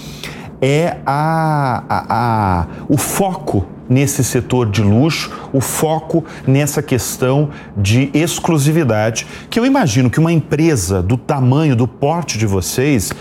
é 0.61 0.97
a, 1.05 1.83
a, 1.89 2.05
a, 2.09 2.67
o 2.89 2.97
foco 2.97 3.67
nesse 3.89 4.25
setor 4.25 4.69
de 4.69 4.83
luxo, 4.83 5.31
o 5.53 5.61
foco 5.61 6.25
nessa 6.47 6.83
questão 6.83 7.51
de 7.77 8.11
exclusividade, 8.13 9.27
que 9.49 9.59
eu 9.59 9.65
imagino 9.65 10.11
que 10.11 10.19
uma 10.19 10.33
empresa 10.33 11.03
do 11.03 11.17
tamanho, 11.17 11.77
do 11.77 11.87
porte 11.87 12.37
de 12.37 12.47
vocês, 12.47 13.13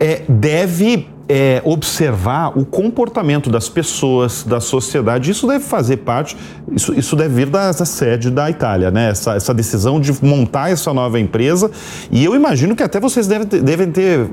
é, 0.00 0.22
deve 0.28 1.06
é, 1.32 1.62
observar 1.64 2.58
o 2.58 2.64
comportamento 2.64 3.48
das 3.48 3.68
pessoas, 3.68 4.42
da 4.42 4.58
sociedade. 4.58 5.30
Isso 5.30 5.46
deve 5.46 5.64
fazer 5.64 5.98
parte, 5.98 6.36
isso, 6.72 6.92
isso 6.92 7.14
deve 7.14 7.32
vir 7.32 7.46
da, 7.46 7.70
da 7.70 7.84
sede 7.84 8.32
da 8.32 8.50
Itália, 8.50 8.90
né? 8.90 9.10
Essa, 9.10 9.36
essa, 9.36 9.54
decisão 9.54 10.00
de 10.00 10.12
montar 10.24 10.72
essa 10.72 10.92
nova 10.92 11.20
empresa. 11.20 11.70
E 12.10 12.24
eu 12.24 12.34
imagino 12.34 12.74
que 12.74 12.82
até 12.82 12.98
vocês 12.98 13.28
devem 13.28 13.46
ter, 13.46 13.62
devem 13.62 13.92
ter 13.92 14.28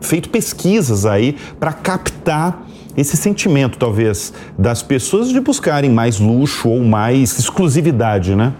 feito 0.00 0.30
pesquisas 0.30 1.04
aí 1.04 1.36
para 1.60 1.70
captar 1.70 2.66
esse 2.96 3.14
sentimento, 3.14 3.76
talvez, 3.76 4.32
das 4.58 4.82
pessoas 4.82 5.28
de 5.28 5.40
buscarem 5.40 5.90
mais 5.90 6.18
luxo 6.18 6.70
ou 6.70 6.82
mais 6.82 7.38
exclusividade, 7.38 8.34
né? 8.34 8.54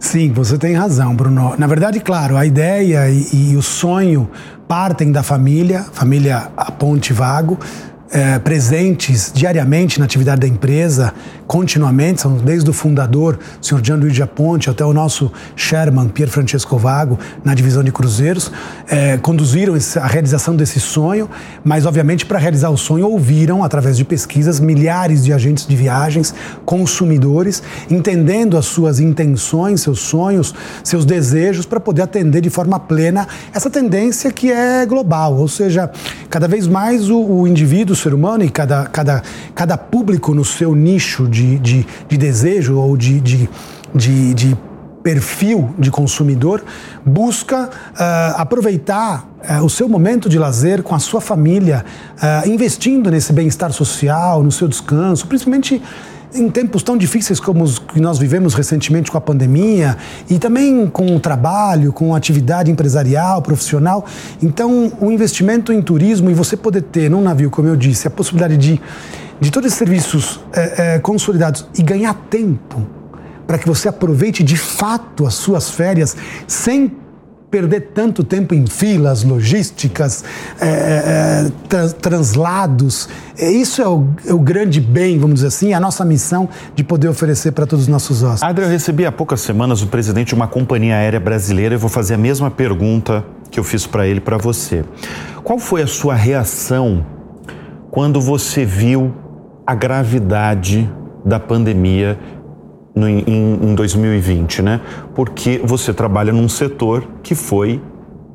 Sim, 0.00 0.32
você 0.32 0.56
tem 0.56 0.74
razão, 0.74 1.14
Bruno. 1.14 1.54
Na 1.58 1.66
verdade, 1.66 2.00
claro, 2.00 2.34
a 2.36 2.46
ideia 2.46 3.08
e, 3.10 3.50
e 3.52 3.56
o 3.56 3.60
sonho 3.62 4.30
partem 4.66 5.12
da 5.12 5.22
família, 5.22 5.84
família 5.92 6.50
a 6.56 6.72
Ponte 6.72 7.12
Vago, 7.12 7.58
é, 8.10 8.38
presentes 8.38 9.30
diariamente 9.32 9.98
na 9.98 10.04
atividade 10.04 10.40
da 10.40 10.46
empresa, 10.46 11.14
continuamente, 11.46 12.20
são 12.22 12.36
desde 12.36 12.68
o 12.68 12.72
fundador, 12.72 13.38
o 13.60 13.64
senhor 13.64 13.84
Gianluigi 13.84 14.24
Ponte, 14.26 14.68
até 14.68 14.84
o 14.84 14.92
nosso 14.92 15.32
Sherman, 15.56 16.08
Pier 16.08 16.28
Francesco 16.28 16.76
Vago, 16.78 17.18
na 17.44 17.54
divisão 17.54 17.82
de 17.82 17.92
cruzeiros, 17.92 18.50
é, 18.88 19.16
conduziram 19.16 19.74
a 20.00 20.06
realização 20.06 20.54
desse 20.54 20.80
sonho, 20.80 21.28
mas 21.64 21.86
obviamente 21.86 22.26
para 22.26 22.38
realizar 22.38 22.70
o 22.70 22.76
sonho 22.76 23.08
ouviram, 23.08 23.62
através 23.62 23.96
de 23.96 24.04
pesquisas, 24.04 24.60
milhares 24.60 25.24
de 25.24 25.32
agentes 25.32 25.66
de 25.66 25.76
viagens, 25.76 26.34
consumidores, 26.64 27.62
entendendo 27.90 28.56
as 28.56 28.66
suas 28.66 29.00
intenções, 29.00 29.80
seus 29.80 30.00
sonhos, 30.00 30.54
seus 30.84 31.04
desejos, 31.04 31.66
para 31.66 31.80
poder 31.80 32.02
atender 32.02 32.40
de 32.40 32.50
forma 32.50 32.78
plena 32.78 33.26
essa 33.52 33.70
tendência 33.70 34.30
que 34.32 34.50
é 34.50 34.84
global, 34.86 35.36
ou 35.36 35.48
seja, 35.48 35.90
cada 36.28 36.46
vez 36.46 36.66
mais 36.66 37.10
o, 37.10 37.20
o 37.20 37.48
indivíduo, 37.48 37.96
ser 38.00 38.14
humano 38.14 38.44
e 38.44 38.50
cada, 38.50 38.86
cada, 38.86 39.22
cada 39.54 39.76
público 39.76 40.34
no 40.34 40.44
seu 40.44 40.74
nicho 40.74 41.28
de 41.28 41.40
de, 41.40 41.58
de, 41.58 41.86
de 42.08 42.16
desejo 42.16 42.76
ou 42.76 42.96
de, 42.96 43.20
de, 43.20 43.48
de, 43.94 44.34
de 44.34 44.58
perfil 45.02 45.74
de 45.78 45.90
consumidor 45.90 46.62
busca 47.04 47.64
uh, 47.64 47.70
aproveitar 48.36 49.26
uh, 49.42 49.64
o 49.64 49.70
seu 49.70 49.88
momento 49.88 50.28
de 50.28 50.38
lazer 50.38 50.82
com 50.82 50.94
a 50.94 50.98
sua 50.98 51.20
família, 51.20 51.84
uh, 52.16 52.48
investindo 52.48 53.10
nesse 53.10 53.32
bem-estar 53.32 53.72
social, 53.72 54.42
no 54.42 54.52
seu 54.52 54.68
descanso, 54.68 55.26
principalmente 55.26 55.82
em 56.34 56.48
tempos 56.48 56.82
tão 56.82 56.96
difíceis 56.96 57.40
como 57.40 57.64
os 57.64 57.78
que 57.78 58.00
nós 58.00 58.18
vivemos 58.18 58.54
recentemente 58.54 59.10
com 59.10 59.18
a 59.18 59.20
pandemia 59.20 59.96
e 60.28 60.38
também 60.38 60.86
com 60.86 61.16
o 61.16 61.20
trabalho, 61.20 61.92
com 61.92 62.14
a 62.14 62.16
atividade 62.16 62.70
empresarial, 62.70 63.42
profissional. 63.42 64.04
Então, 64.42 64.92
o 65.00 65.10
investimento 65.10 65.72
em 65.72 65.82
turismo 65.82 66.30
e 66.30 66.34
você 66.34 66.56
poder 66.56 66.82
ter 66.82 67.10
num 67.10 67.20
navio, 67.20 67.50
como 67.50 67.68
eu 67.68 67.76
disse, 67.76 68.06
a 68.06 68.10
possibilidade 68.10 68.56
de 68.56 68.80
de 69.40 69.50
todos 69.50 69.68
esses 69.68 69.78
serviços 69.78 70.38
é, 70.52 70.96
é, 70.96 70.98
consolidados 70.98 71.66
e 71.76 71.82
ganhar 71.82 72.12
tempo 72.28 72.86
para 73.46 73.58
que 73.58 73.66
você 73.66 73.88
aproveite 73.88 74.44
de 74.44 74.56
fato 74.56 75.26
as 75.26 75.34
suas 75.34 75.70
férias 75.70 76.14
sem 76.46 76.92
perder 77.50 77.90
tanto 77.92 78.22
tempo 78.22 78.54
em 78.54 78.64
filas, 78.66 79.24
logísticas, 79.24 80.24
é, 80.60 80.68
é 80.68 81.52
tra 81.68 81.88
translados. 81.88 83.08
É, 83.36 83.50
isso 83.50 83.82
é 83.82 83.88
o, 83.88 84.06
é 84.26 84.32
o, 84.32 84.38
grande 84.38 84.80
bem, 84.80 85.18
vamos 85.18 85.36
dizer 85.36 85.48
assim, 85.48 85.74
a 85.74 85.80
nossa 85.80 86.04
missão 86.04 86.48
de 86.74 86.84
poder 86.84 87.08
oferecer 87.08 87.52
para 87.52 87.66
todos 87.66 87.84
os 87.84 87.88
nossos 87.88 88.22
hóspedes. 88.22 88.42
Adri, 88.42 88.64
eu 88.64 88.70
recebi 88.70 89.04
há 89.04 89.10
poucas 89.10 89.40
semanas 89.40 89.82
o 89.82 89.88
presidente 89.88 90.28
de 90.28 90.34
uma 90.34 90.46
companhia 90.46 90.94
aérea 90.94 91.18
brasileira 91.18 91.74
e 91.74 91.78
vou 91.78 91.90
fazer 91.90 92.14
a 92.14 92.18
mesma 92.18 92.50
pergunta 92.50 93.24
que 93.50 93.58
eu 93.58 93.64
fiz 93.64 93.86
para 93.86 94.06
ele 94.06 94.20
para 94.20 94.38
você. 94.38 94.84
Qual 95.42 95.58
foi 95.58 95.82
a 95.82 95.86
sua 95.86 96.14
reação 96.14 97.04
quando 97.90 98.20
você 98.20 98.64
viu 98.64 99.12
a 99.66 99.74
gravidade 99.74 100.88
da 101.24 101.40
pandemia 101.40 102.18
no, 103.00 103.08
em, 103.08 103.24
em 103.26 103.74
2020, 103.74 104.62
né? 104.62 104.80
Porque 105.14 105.60
você 105.64 105.92
trabalha 105.92 106.32
num 106.32 106.48
setor 106.48 107.08
que 107.22 107.34
foi 107.34 107.80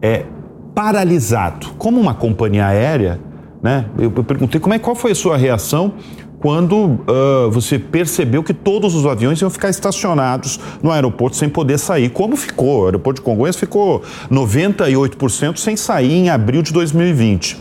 é, 0.02 0.26
paralisado. 0.74 1.68
Como 1.78 2.02
uma 2.02 2.14
companhia 2.14 2.66
aérea, 2.66 3.20
né? 3.62 3.86
Eu, 3.98 4.12
eu 4.16 4.24
perguntei 4.24 4.60
como 4.60 4.74
é, 4.74 4.80
qual 4.80 4.96
foi 4.96 5.12
a 5.12 5.16
sua 5.16 5.38
reação 5.38 5.94
quando 6.40 6.76
uh, 6.76 7.50
você 7.50 7.80
percebeu 7.80 8.44
que 8.44 8.54
todos 8.54 8.94
os 8.94 9.06
aviões 9.06 9.42
iam 9.42 9.50
ficar 9.50 9.70
estacionados 9.70 10.60
no 10.84 10.92
aeroporto 10.92 11.36
sem 11.36 11.50
poder 11.50 11.80
sair. 11.80 12.10
Como 12.10 12.36
ficou? 12.36 12.82
O 12.82 12.86
aeroporto 12.86 13.22
de 13.22 13.26
Congonhas 13.26 13.56
ficou 13.56 14.04
98% 14.32 15.58
sem 15.58 15.76
sair 15.76 16.14
em 16.14 16.30
abril 16.30 16.62
de 16.62 16.72
2020. 16.72 17.58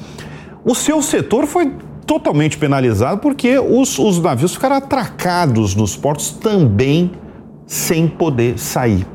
O 0.64 0.74
seu 0.74 1.00
setor 1.00 1.46
foi 1.46 1.72
totalmente 2.06 2.56
penalizado 2.58 3.20
porque 3.20 3.58
os, 3.58 3.98
os 3.98 4.20
navios 4.20 4.54
ficaram 4.54 4.76
atracados 4.76 5.74
nos 5.74 5.96
portos 5.96 6.30
também 6.30 7.12
sem 7.66 8.06
poder 8.06 8.58
sair. 8.58 9.06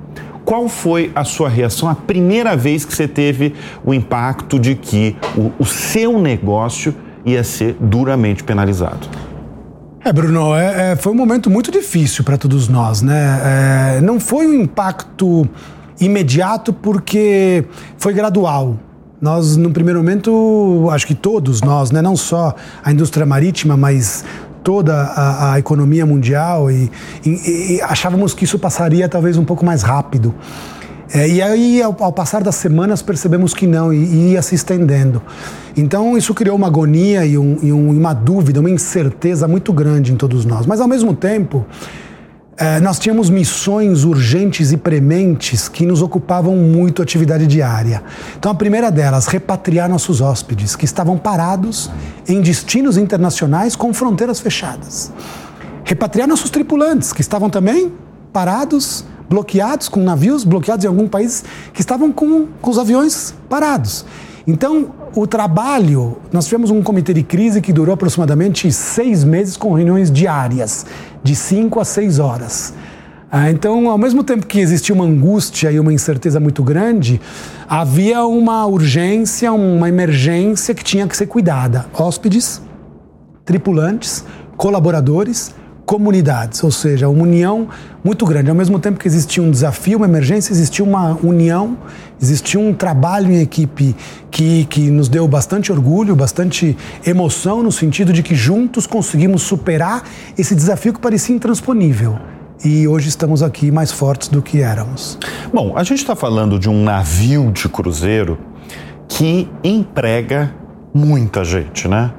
Qual 0.44 0.68
foi 0.68 1.12
a 1.14 1.24
sua 1.24 1.48
reação 1.48 1.88
a 1.88 1.94
primeira 1.94 2.58
vez 2.58 2.84
que 2.84 2.94
você 2.94 3.08
teve 3.08 3.54
o 3.86 3.94
impacto 3.94 4.60
de 4.60 4.74
que 4.74 5.16
o, 5.38 5.52
o 5.60 5.66
seu 5.66 6.20
negócio 6.20 6.96
ia 7.24 7.44
ser 7.44 7.76
duramente 7.80 8.44
penalizado? 8.44 9.08
É, 10.04 10.12
Bruno, 10.12 10.56
é, 10.56 10.94
é, 10.94 10.96
foi 10.96 11.12
um 11.12 11.16
momento 11.16 11.50
muito 11.50 11.70
difícil 11.72 12.24
para 12.24 12.38
todos 12.38 12.68
nós, 12.68 13.02
né? 13.02 13.98
É, 13.98 14.02
não 14.02 14.20
foi 14.20 14.48
um 14.48 14.54
impacto 14.54 15.48
imediato 16.00 16.72
porque 16.72 17.66
foi 17.98 18.14
gradual. 18.14 18.78
Nós, 19.22 19.58
no 19.58 19.70
primeiro 19.72 20.00
momento, 20.00 20.88
acho 20.92 21.06
que 21.06 21.14
todos 21.14 21.62
nós, 21.62 21.92
né, 21.92 22.02
não 22.02 22.16
só 22.16 22.56
a 22.82 22.92
indústria 22.92 23.26
marítima, 23.26 23.76
mas 23.76 24.24
toda 24.64 24.94
a, 24.96 25.54
a 25.54 25.60
economia 25.60 26.06
mundial, 26.06 26.72
e, 26.72 26.90
e, 27.26 27.76
e, 27.76 27.82
achávamos 27.82 28.34
que 28.34 28.46
isso 28.46 28.58
passaria 28.58 29.10
talvez 29.10 29.36
um 29.36 29.44
pouco 29.44 29.66
mais 29.66 29.82
rápido. 29.82 30.34
É, 31.14 31.28
e 31.28 31.42
aí, 31.42 31.82
ao, 31.82 31.96
ao, 32.00 32.14
passar 32.14 32.44
das 32.44 32.56
semanas, 32.56 33.02
percebemos 33.02 33.54
que 33.54 33.68
não, 33.68 33.92
e, 33.92 33.98
e, 33.98 34.32
ia 34.32 34.42
se 34.42 34.56
estendendo. 34.56 35.22
Então, 35.76 36.18
isso 36.18 36.34
criou 36.34 36.56
uma 36.56 36.68
agonia 36.68 37.26
e, 37.26 37.38
um, 37.38 37.58
e 37.62 37.74
um, 37.74 37.90
uma 37.90 38.14
dúvida, 38.14 38.60
uma 38.60 38.70
incerteza 38.70 39.48
muito 39.48 39.74
grande 39.74 40.14
em 40.14 40.16
todos 40.16 40.46
nós. 40.46 40.66
Mas, 40.66 40.80
ao 40.80 40.88
mesmo 40.88 41.14
tempo, 41.14 41.66
é, 42.60 42.78
nós 42.82 43.00
tínhamos 43.00 43.30
missões 43.30 44.04
urgentes 44.04 44.74
e 44.74 44.78
prementes 44.78 45.70
que 45.70 45.86
nos 45.86 46.02
ocupavam 46.02 46.58
muito 46.58 47.02
a 47.02 47.04
atividade 47.04 47.48
diária. 47.48 48.04
Então, 48.38 48.52
a 48.52 48.56
primeira 48.56 48.92
delas, 48.92 49.28
repatriar 49.28 49.90
nossos 49.90 50.20
hóspedes 50.20 50.76
que 50.76 50.84
estavam 50.84 51.18
parados 51.18 51.90
em 52.28 52.42
destinos 52.42 52.98
internacionais 52.98 53.78
com 53.78 53.94
fronteiras 53.94 54.42
fechadas. 54.42 55.10
Repatriar 55.86 56.28
nossos 56.28 56.50
tripulantes 56.50 57.14
que 57.14 57.22
estavam 57.22 57.50
também 57.50 57.94
parados, 58.34 59.06
bloqueados, 59.30 59.88
com 59.88 60.04
navios 60.04 60.44
bloqueados 60.44 60.84
em 60.84 60.90
algum 60.90 61.08
país 61.08 61.46
que 61.74 61.80
estavam 61.80 62.12
com, 62.12 62.46
com 62.62 62.72
os 62.72 62.78
aviões 62.78 63.34
parados. 63.48 64.06
Então, 64.50 64.88
o 65.16 65.28
trabalho, 65.28 66.18
nós 66.34 66.46
tivemos 66.46 66.72
um 66.72 66.82
comitê 66.82 67.14
de 67.14 67.22
crise 67.22 67.62
que 67.62 67.72
durou 67.72 67.94
aproximadamente 67.94 68.72
seis 68.72 69.24
meses 69.24 69.56
com 69.56 69.74
reuniões 69.74 70.10
diárias, 70.10 70.88
de 71.24 71.36
cinco 71.36 71.80
a 71.80 71.86
seis 71.86 72.18
horas. 72.18 72.74
Ah, 73.32 73.52
então, 73.52 73.88
ao 73.92 73.98
mesmo 74.00 74.24
tempo 74.24 74.48
que 74.48 74.60
existia 74.60 74.96
uma 74.96 75.06
angústia 75.06 75.72
e 75.72 75.80
uma 75.80 75.94
incerteza 75.94 76.40
muito 76.40 76.64
grande, 76.64 77.22
havia 77.68 78.26
uma 78.26 78.66
urgência, 78.66 79.54
uma 79.54 79.88
emergência 79.88 80.74
que 80.74 80.84
tinha 80.84 81.08
que 81.08 81.16
ser 81.16 81.28
cuidada. 81.28 81.86
Hóspedes, 81.94 82.60
tripulantes, 83.46 84.26
colaboradores, 84.58 85.54
comunidades, 85.90 86.64
ou 86.64 86.70
seja, 86.70 87.10
uma 87.10 87.24
união 87.24 87.68
muito 88.04 88.24
grande. 88.24 88.48
Ao 88.48 88.56
mesmo 88.56 88.78
tempo 88.78 89.00
que 89.00 89.08
existia 89.08 89.42
um 89.42 89.50
desafio, 89.50 89.98
uma 89.98 90.06
emergência, 90.06 90.52
existia 90.52 90.86
uma 90.86 91.18
união, 91.24 91.76
existia 92.22 92.60
um 92.60 92.72
trabalho 92.76 93.32
em 93.32 93.42
equipe 93.42 93.96
que, 94.30 94.66
que 94.66 94.92
nos 94.92 95.10
deu 95.10 95.28
bastante 95.28 95.72
orgulho, 95.72 96.16
bastante 96.16 96.78
emoção, 97.04 97.64
no 97.64 97.72
sentido 97.72 98.14
de 98.14 98.22
que 98.22 98.36
juntos 98.36 98.86
conseguimos 98.86 99.42
superar 99.42 100.04
esse 100.38 100.54
desafio 100.54 100.94
que 100.94 101.00
parecia 101.00 101.36
intransponível 101.36 102.20
e 102.64 102.88
hoje 102.88 103.10
estamos 103.10 103.42
aqui 103.42 103.72
mais 103.72 103.92
fortes 103.92 104.28
do 104.28 104.44
que 104.44 104.62
éramos. 104.62 105.18
Bom, 105.52 105.76
a 105.76 105.82
gente 105.82 106.02
está 106.02 106.16
falando 106.16 106.60
de 106.60 106.70
um 106.70 106.84
navio 106.84 107.52
de 107.52 107.68
cruzeiro 107.68 108.38
que 109.08 109.50
emprega 109.64 110.54
muita 110.94 111.44
gente, 111.44 111.88
né? 111.88 112.12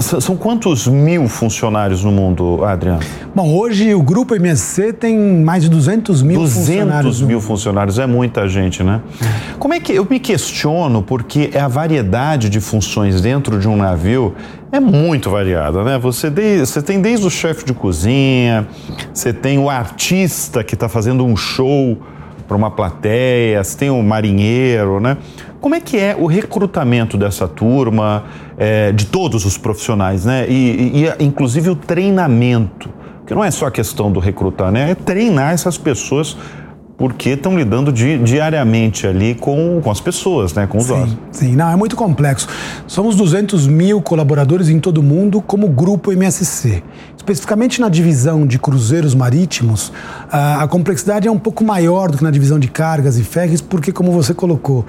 São 0.00 0.36
quantos 0.36 0.88
mil 0.88 1.28
funcionários 1.28 2.02
no 2.02 2.10
mundo, 2.10 2.64
Adriano? 2.64 3.00
Bom, 3.34 3.54
hoje 3.54 3.94
o 3.94 4.02
Grupo 4.02 4.34
MSC 4.34 4.90
tem 4.94 5.18
mais 5.18 5.62
de 5.62 5.68
200 5.68 6.22
mil 6.22 6.40
200 6.40 6.66
funcionários. 6.66 7.04
200 7.04 7.22
mil 7.22 7.40
funcionários, 7.42 7.98
é 7.98 8.06
muita 8.06 8.48
gente, 8.48 8.82
né? 8.82 9.02
Como 9.58 9.74
é 9.74 9.80
que 9.80 9.92
eu 9.92 10.06
me 10.08 10.18
questiono 10.18 11.02
porque 11.02 11.50
a 11.54 11.68
variedade 11.68 12.48
de 12.48 12.58
funções 12.58 13.20
dentro 13.20 13.58
de 13.58 13.68
um 13.68 13.76
navio 13.76 14.34
é 14.72 14.80
muito 14.80 15.28
variada, 15.28 15.84
né? 15.84 15.98
Você, 15.98 16.30
de, 16.30 16.60
você 16.60 16.80
tem 16.80 16.98
desde 16.98 17.26
o 17.26 17.30
chefe 17.30 17.66
de 17.66 17.74
cozinha, 17.74 18.66
você 19.12 19.30
tem 19.30 19.58
o 19.58 19.68
artista 19.68 20.64
que 20.64 20.72
está 20.72 20.88
fazendo 20.88 21.22
um 21.22 21.36
show 21.36 21.98
para 22.48 22.56
uma 22.56 22.70
plateia, 22.70 23.62
você 23.62 23.76
tem 23.76 23.90
o 23.90 24.02
marinheiro, 24.02 25.00
né? 25.00 25.18
Como 25.60 25.74
é 25.74 25.80
que 25.80 25.98
é 25.98 26.16
o 26.16 26.26
recrutamento 26.26 27.16
dessa 27.16 27.48
turma, 27.48 28.24
é, 28.58 28.92
de 28.92 29.06
todos 29.06 29.44
os 29.44 29.58
profissionais, 29.58 30.24
né? 30.24 30.46
E, 30.48 31.04
e, 31.04 31.24
inclusive 31.24 31.70
o 31.70 31.76
treinamento, 31.76 32.88
que 33.26 33.34
não 33.34 33.44
é 33.44 33.50
só 33.50 33.66
a 33.66 33.70
questão 33.70 34.10
do 34.10 34.20
recrutar, 34.20 34.70
né? 34.70 34.90
É 34.90 34.94
treinar 34.94 35.52
essas 35.52 35.76
pessoas 35.76 36.36
porque 36.96 37.30
estão 37.30 37.56
lidando 37.58 37.92
di, 37.92 38.18
diariamente 38.18 39.06
ali 39.06 39.34
com, 39.34 39.80
com 39.82 39.90
as 39.90 40.00
pessoas, 40.00 40.54
né, 40.54 40.66
com 40.66 40.78
os 40.78 40.86
sim, 40.86 41.18
Sim, 41.30 41.56
não, 41.56 41.70
é 41.70 41.76
muito 41.76 41.94
complexo. 41.94 42.48
Somos 42.86 43.16
200 43.16 43.66
mil 43.66 44.00
colaboradores 44.00 44.68
em 44.68 44.80
todo 44.80 44.98
o 44.98 45.02
mundo 45.02 45.42
como 45.42 45.68
grupo 45.68 46.10
MSC. 46.12 46.82
Especificamente 47.26 47.80
na 47.80 47.88
divisão 47.88 48.46
de 48.46 48.56
cruzeiros 48.56 49.12
marítimos, 49.12 49.92
a 50.30 50.64
complexidade 50.68 51.26
é 51.26 51.30
um 51.30 51.40
pouco 51.40 51.64
maior 51.64 52.08
do 52.08 52.18
que 52.18 52.22
na 52.22 52.30
divisão 52.30 52.56
de 52.56 52.68
cargas 52.68 53.18
e 53.18 53.24
ferries, 53.24 53.60
porque, 53.60 53.90
como 53.90 54.12
você 54.12 54.32
colocou, 54.32 54.84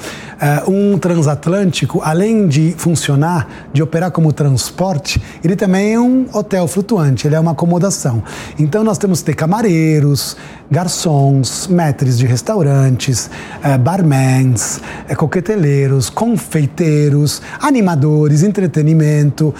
um 0.67 0.99
transatlântico, 0.99 1.99
além 2.03 2.47
de 2.47 2.75
funcionar, 2.77 3.47
de 3.73 3.81
operar 3.81 4.11
como 4.11 4.31
transporte, 4.31 5.19
ele 5.43 5.55
também 5.55 5.95
é 5.95 5.99
um 5.99 6.27
hotel 6.31 6.67
flutuante, 6.67 7.25
ele 7.25 7.33
é 7.33 7.39
uma 7.39 7.53
acomodação. 7.53 8.21
Então, 8.59 8.83
nós 8.83 8.99
temos 8.99 9.21
que 9.21 9.25
ter 9.25 9.33
camareiros, 9.33 10.37
garçons, 10.71 11.67
maîtres 11.69 12.17
de 12.17 12.27
restaurantes, 12.27 13.29
barmans, 13.79 14.81
coqueteleiros, 15.15 16.09
confeiteiros, 16.09 17.41
animadores, 17.61 18.43
entretenimento, 18.43 19.53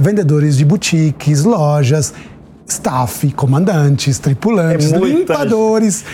vendedores 0.00 0.56
de 0.56 0.64
boutiques, 0.64 1.44
lojas, 1.44 2.12
staff, 2.70 3.30
comandantes, 3.32 4.18
tripulantes, 4.18 4.92
é 4.92 4.98
limpadores. 4.98 6.04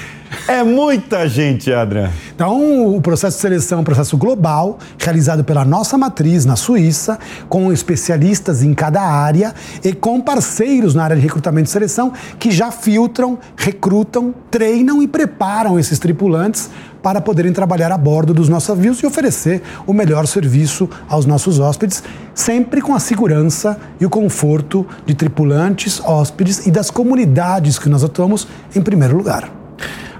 É 0.49 0.63
muita 0.63 1.29
gente, 1.29 1.73
Adrian. 1.73 2.11
Então, 2.35 2.95
o 2.95 3.01
processo 3.01 3.37
de 3.37 3.41
seleção 3.41 3.79
é 3.79 3.81
um 3.81 3.85
processo 3.85 4.17
global, 4.17 4.79
realizado 4.99 5.45
pela 5.45 5.65
nossa 5.65 5.97
matriz 5.97 6.45
na 6.45 6.57
Suíça, 6.57 7.19
com 7.49 7.73
especialistas 7.73 8.63
em 8.63 8.75
cada 8.75 9.01
área 9.03 9.55
e 9.85 9.93
com 9.93 10.21
parceiros 10.21 10.95
na 10.95 11.05
área 11.05 11.17
de 11.17 11.23
recrutamento 11.23 11.69
e 11.69 11.73
seleção 11.73 12.13
que 12.39 12.51
já 12.51 12.71
filtram, 12.71 13.39
recrutam, 13.57 14.35
treinam 14.51 15.03
e 15.03 15.09
preparam 15.09 15.79
esses 15.79 15.99
tripulantes 15.99 16.71
para 17.07 17.21
poderem 17.21 17.53
trabalhar 17.53 17.93
a 17.93 17.97
bordo 17.97 18.35
dos 18.35 18.49
nossos 18.49 18.69
navios 18.69 18.99
e 18.99 19.07
oferecer 19.07 19.63
o 19.87 19.93
melhor 19.93 20.27
serviço 20.27 20.91
aos 21.09 21.25
nossos 21.25 21.61
hóspedes, 21.61 22.03
sempre 22.35 22.81
com 22.81 22.97
a 22.97 22.99
segurança 22.99 23.79
e 24.01 24.05
o 24.05 24.11
conforto 24.11 24.85
de 25.07 25.15
tripulantes, 25.15 26.01
hóspedes 26.05 26.67
e 26.67 26.71
das 26.73 26.91
comunidades 26.91 27.79
que 27.79 27.89
nós 27.89 28.03
atuamos 28.03 28.49
em 28.75 28.83
primeiro 28.83 29.16
lugar. 29.16 29.49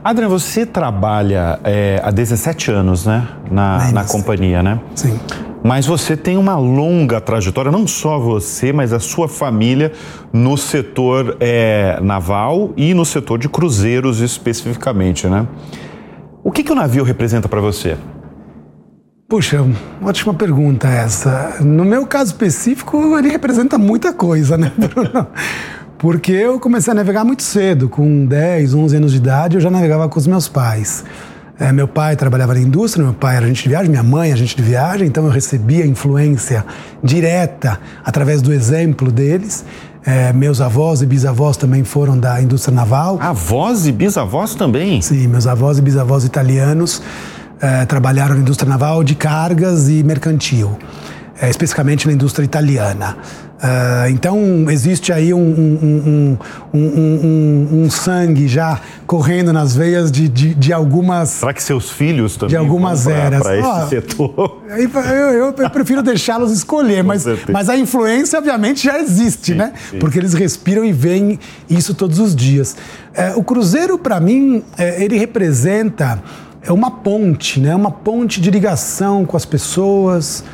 Adriana, 0.05 0.33
você 0.33 0.65
trabalha 0.65 1.59
é, 1.65 2.01
há 2.05 2.13
17 2.13 2.71
anos, 2.71 3.05
né? 3.05 3.27
Na, 3.51 3.91
na 3.91 4.05
companhia, 4.05 4.63
né? 4.63 4.79
Sim. 4.95 5.19
Mas 5.65 5.87
você 5.87 6.17
tem 6.17 6.37
uma 6.37 6.57
longa 6.57 7.21
trajetória, 7.21 7.73
não 7.73 7.85
só 7.89 8.17
você, 8.17 8.73
mas 8.73 8.93
a 8.93 9.01
sua 9.01 9.27
família 9.27 9.91
no 10.33 10.57
setor 10.57 11.37
é, 11.41 11.99
naval 12.01 12.71
e 12.77 12.95
no 12.95 13.05
setor 13.05 13.41
de 13.41 13.49
cruzeiros 13.49 14.21
especificamente, 14.21 15.27
né? 15.27 15.49
O 16.47 16.53
que, 16.53 16.63
que 16.63 16.71
o 16.71 16.77
navio 16.77 17.03
representa 17.03 17.49
para 17.49 17.61
você? 17.61 17.97
Puxa, 19.29 19.67
ótima 20.01 20.33
pergunta 20.33 20.87
essa. 20.87 21.57
No 21.61 21.85
meu 21.85 22.07
caso 22.07 22.31
específico, 22.31 23.19
ele 23.19 23.29
representa 23.29 23.77
muita 23.77 24.13
coisa, 24.13 24.57
né, 24.57 24.71
Bruno? 24.79 25.27
Porque 25.99 26.31
eu 26.31 26.61
comecei 26.61 26.93
a 26.93 26.95
navegar 26.95 27.25
muito 27.25 27.43
cedo, 27.43 27.89
com 27.89 28.25
10, 28.25 28.75
11 28.75 28.97
anos 28.97 29.11
de 29.11 29.19
idade, 29.19 29.57
eu 29.57 29.61
já 29.61 29.73
navegava 29.73 30.09
com 30.09 30.21
os 30.21 30.27
meus 30.29 30.47
pais. 30.47 31.05
É, 31.59 31.73
meu 31.73 31.89
pai 31.89 32.17
trabalhava 32.17 32.53
na 32.53 32.61
indústria, 32.61 33.03
meu 33.03 33.15
pai 33.15 33.37
era 33.37 33.47
agente 33.47 33.63
de 33.63 33.69
viagem, 33.71 33.89
minha 33.89 34.03
mãe 34.03 34.31
agente 34.31 34.55
de 34.55 34.63
viagem, 34.63 35.07
então 35.07 35.25
eu 35.25 35.31
recebia 35.31 35.87
influência 35.87 36.65
direta 37.03 37.81
através 38.05 38.43
do 38.43 38.53
exemplo 38.53 39.11
deles. 39.11 39.65
É, 40.05 40.33
meus 40.33 40.61
avós 40.61 41.03
e 41.03 41.07
bisavós 41.07 41.57
também 41.57 41.83
foram 41.83 42.17
da 42.17 42.41
indústria 42.41 42.75
naval. 42.75 43.19
Avós 43.21 43.87
e 43.87 43.93
bisavós 43.93 44.55
também? 44.55 45.01
Sim, 45.01 45.27
meus 45.27 45.47
avós 45.47 45.79
e 45.79 45.83
bisavós 45.83 46.25
italianos 46.25 47.03
é, 47.61 47.85
trabalharam 47.87 48.35
na 48.35 48.41
indústria 48.41 48.69
naval 48.69 49.03
de 49.03 49.15
cargas 49.15 49.89
e 49.89 50.03
mercantil, 50.03 50.77
é, 51.41 51.51
especificamente 51.51 52.07
na 52.07 52.13
indústria 52.13 52.45
italiana. 52.45 53.17
Uh, 53.57 54.11
então 54.11 54.67
existe 54.69 55.15
aí 55.15 55.33
um, 55.33 55.39
um, 55.41 56.39
um, 56.75 57.69
um, 57.73 57.91
sangue 57.91 58.47
já 58.47 58.79
correndo 59.07 59.51
nas 59.51 59.75
veias 59.75 60.13
de, 60.13 60.29
de, 60.29 60.55
de 60.55 60.73
algumas. 60.75 61.31
Será 61.31 61.55
que 61.55 61.63
seus 61.63 61.91
filhos 61.91 62.37
também? 62.37 62.51
De 62.51 62.57
algumas 62.57 63.07
eras. 63.07 63.43
Para 63.43 63.57
esse 63.57 63.69
oh, 63.69 63.87
setor. 63.89 64.63
Eu, 64.69 65.01
eu, 65.01 65.55
eu 65.57 65.71
prefiro 65.71 66.03
deixá-los 66.03 66.53
escolher, 66.53 67.03
mas, 67.05 67.25
mas 67.51 67.71
a 67.71 67.79
influência, 67.79 68.39
obviamente, 68.39 68.85
já 68.85 68.99
existe, 68.99 69.53
sim, 69.53 69.59
né? 69.59 69.73
Sim. 69.91 69.99
Porque 70.01 70.19
eles 70.19 70.35
respiram 70.35 70.85
e 70.85 70.93
veem 70.93 71.39
isso 71.69 71.95
todos 71.95 72.19
os 72.19 72.37
dias. 72.37 72.77
É, 73.15 73.35
o 73.37 73.43
Cruzeiro, 73.43 73.99
para 73.99 74.21
mim, 74.21 74.63
é, 74.77 75.03
ele 75.03 75.17
representa 75.17 76.23
uma 76.69 76.91
ponte, 76.91 77.59
né? 77.59 77.75
Uma 77.75 77.91
ponte 77.91 78.39
de 78.39 78.51
ligação 78.51 79.25
com 79.25 79.37
as 79.37 79.47
pessoas 79.47 80.45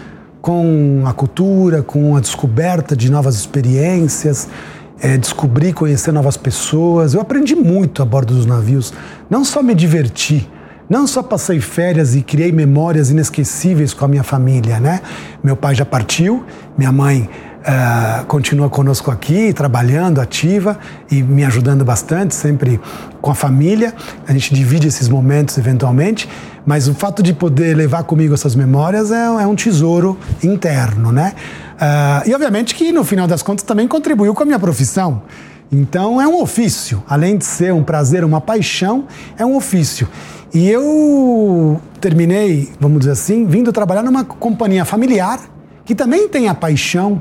com 0.42 1.04
a 1.06 1.12
cultura, 1.12 1.82
com 1.82 2.16
a 2.16 2.20
descoberta 2.20 2.96
de 2.96 3.08
novas 3.08 3.36
experiências, 3.36 4.48
é, 5.00 5.16
descobrir, 5.16 5.72
conhecer 5.72 6.10
novas 6.10 6.36
pessoas. 6.36 7.14
Eu 7.14 7.20
aprendi 7.20 7.54
muito 7.54 8.02
a 8.02 8.04
bordo 8.04 8.34
dos 8.34 8.44
navios. 8.44 8.92
Não 9.30 9.44
só 9.44 9.62
me 9.62 9.72
diverti, 9.72 10.50
não 10.90 11.06
só 11.06 11.22
passei 11.22 11.60
férias 11.60 12.16
e 12.16 12.22
criei 12.22 12.50
memórias 12.50 13.08
inesquecíveis 13.08 13.94
com 13.94 14.04
a 14.04 14.08
minha 14.08 14.24
família, 14.24 14.80
né? 14.80 15.00
Meu 15.42 15.56
pai 15.56 15.76
já 15.76 15.84
partiu, 15.84 16.44
minha 16.76 16.90
mãe 16.90 17.30
uh, 17.62 18.24
continua 18.26 18.68
conosco 18.68 19.10
aqui, 19.10 19.52
trabalhando, 19.52 20.20
ativa 20.20 20.78
e 21.10 21.22
me 21.22 21.44
ajudando 21.44 21.84
bastante, 21.84 22.34
sempre 22.34 22.80
com 23.20 23.30
a 23.30 23.34
família. 23.34 23.94
A 24.26 24.32
gente 24.32 24.54
divide 24.54 24.88
esses 24.88 25.08
momentos 25.08 25.56
eventualmente, 25.58 26.28
mas 26.66 26.88
o 26.88 26.94
fato 26.94 27.22
de 27.22 27.32
poder 27.32 27.76
levar 27.76 28.04
comigo 28.04 28.34
essas 28.34 28.54
memórias 28.54 29.10
é, 29.10 29.24
é 29.24 29.46
um 29.46 29.54
tesouro 29.54 30.18
interno, 30.42 31.12
né? 31.12 31.34
Uh, 31.74 32.28
e 32.28 32.34
obviamente 32.34 32.74
que 32.74 32.92
no 32.92 33.04
final 33.04 33.26
das 33.26 33.42
contas 33.42 33.64
também 33.64 33.88
contribuiu 33.88 34.34
com 34.34 34.42
a 34.42 34.46
minha 34.46 34.58
profissão. 34.58 35.22
Então 35.70 36.20
é 36.20 36.28
um 36.28 36.40
ofício, 36.40 37.02
além 37.08 37.38
de 37.38 37.46
ser 37.46 37.72
um 37.72 37.82
prazer, 37.82 38.24
uma 38.24 38.40
paixão, 38.40 39.06
é 39.38 39.46
um 39.46 39.56
ofício. 39.56 40.06
E 40.52 40.68
eu 40.68 41.80
terminei, 41.98 42.70
vamos 42.78 43.00
dizer 43.00 43.12
assim, 43.12 43.46
vindo 43.46 43.72
trabalhar 43.72 44.02
numa 44.02 44.22
companhia 44.22 44.84
familiar 44.84 45.40
que 45.84 45.94
também 45.94 46.28
tem 46.28 46.48
a 46.48 46.54
paixão 46.54 47.20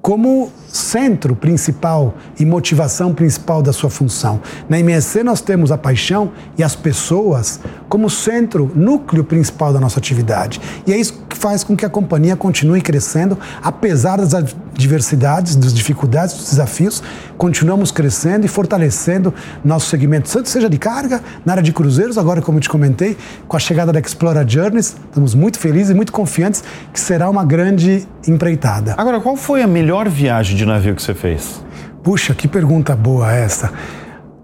como 0.00 0.50
centro 0.70 1.34
principal 1.34 2.14
e 2.38 2.44
motivação 2.44 3.12
principal 3.14 3.62
da 3.62 3.72
sua 3.72 3.90
função. 3.90 4.40
Na 4.68 4.78
MSC 4.78 5.22
nós 5.22 5.40
temos 5.40 5.72
a 5.72 5.78
paixão 5.78 6.32
e 6.56 6.62
as 6.62 6.76
pessoas 6.76 7.60
como 7.88 8.10
centro, 8.10 8.70
núcleo 8.74 9.24
principal 9.24 9.72
da 9.72 9.80
nossa 9.80 9.98
atividade. 9.98 10.60
E 10.86 10.92
é 10.92 10.96
isso 10.96 11.24
que 11.28 11.36
faz 11.36 11.64
com 11.64 11.76
que 11.76 11.86
a 11.86 11.88
companhia 11.88 12.36
continue 12.36 12.80
crescendo, 12.80 13.38
apesar 13.62 14.18
das 14.18 14.34
adversidades, 14.34 15.56
das 15.56 15.72
dificuldades, 15.72 16.34
dos 16.34 16.50
desafios, 16.50 17.02
continuamos 17.36 17.90
crescendo 17.90 18.44
e 18.44 18.48
fortalecendo 18.48 19.32
nosso 19.64 19.88
segmento, 19.88 20.28
seja 20.48 20.68
de 20.68 20.78
carga, 20.78 21.22
na 21.44 21.54
área 21.54 21.62
de 21.62 21.72
cruzeiros, 21.72 22.18
agora 22.18 22.42
como 22.42 22.58
eu 22.58 22.62
te 22.62 22.68
comentei, 22.68 23.16
com 23.46 23.56
a 23.56 23.60
chegada 23.60 23.92
da 23.92 24.00
Explora 24.00 24.46
Journeys, 24.46 24.96
estamos 25.08 25.34
muito 25.34 25.58
felizes 25.58 25.90
e 25.90 25.94
muito 25.94 26.12
confiantes 26.12 26.62
que 26.92 27.00
será 27.00 27.30
uma 27.30 27.44
grande 27.44 28.06
empreitada. 28.26 28.94
Agora, 28.98 29.20
qual 29.20 29.36
foi 29.36 29.62
a 29.62 29.66
melhor 29.66 30.08
viagem 30.08 30.56
de 30.58 30.66
navio 30.66 30.94
que 30.94 31.02
você 31.02 31.14
fez? 31.14 31.64
Puxa, 32.02 32.34
que 32.34 32.48
pergunta 32.48 32.94
boa 32.94 33.32
essa. 33.32 33.72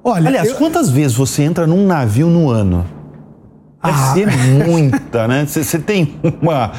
Olha, 0.03 0.29
Aliás, 0.29 0.51
eu... 0.51 0.57
quantas 0.57 0.89
vezes 0.91 1.17
você 1.17 1.43
entra 1.43 1.67
num 1.67 1.87
navio 1.87 2.29
no 2.29 2.51
ano? 2.51 2.87
Deve 3.83 3.99
ah. 3.99 4.15
ser 4.15 4.67
muita, 4.67 5.29
né? 5.29 5.45
Você 5.47 5.79
tem 5.79 6.17
uma. 6.41 6.73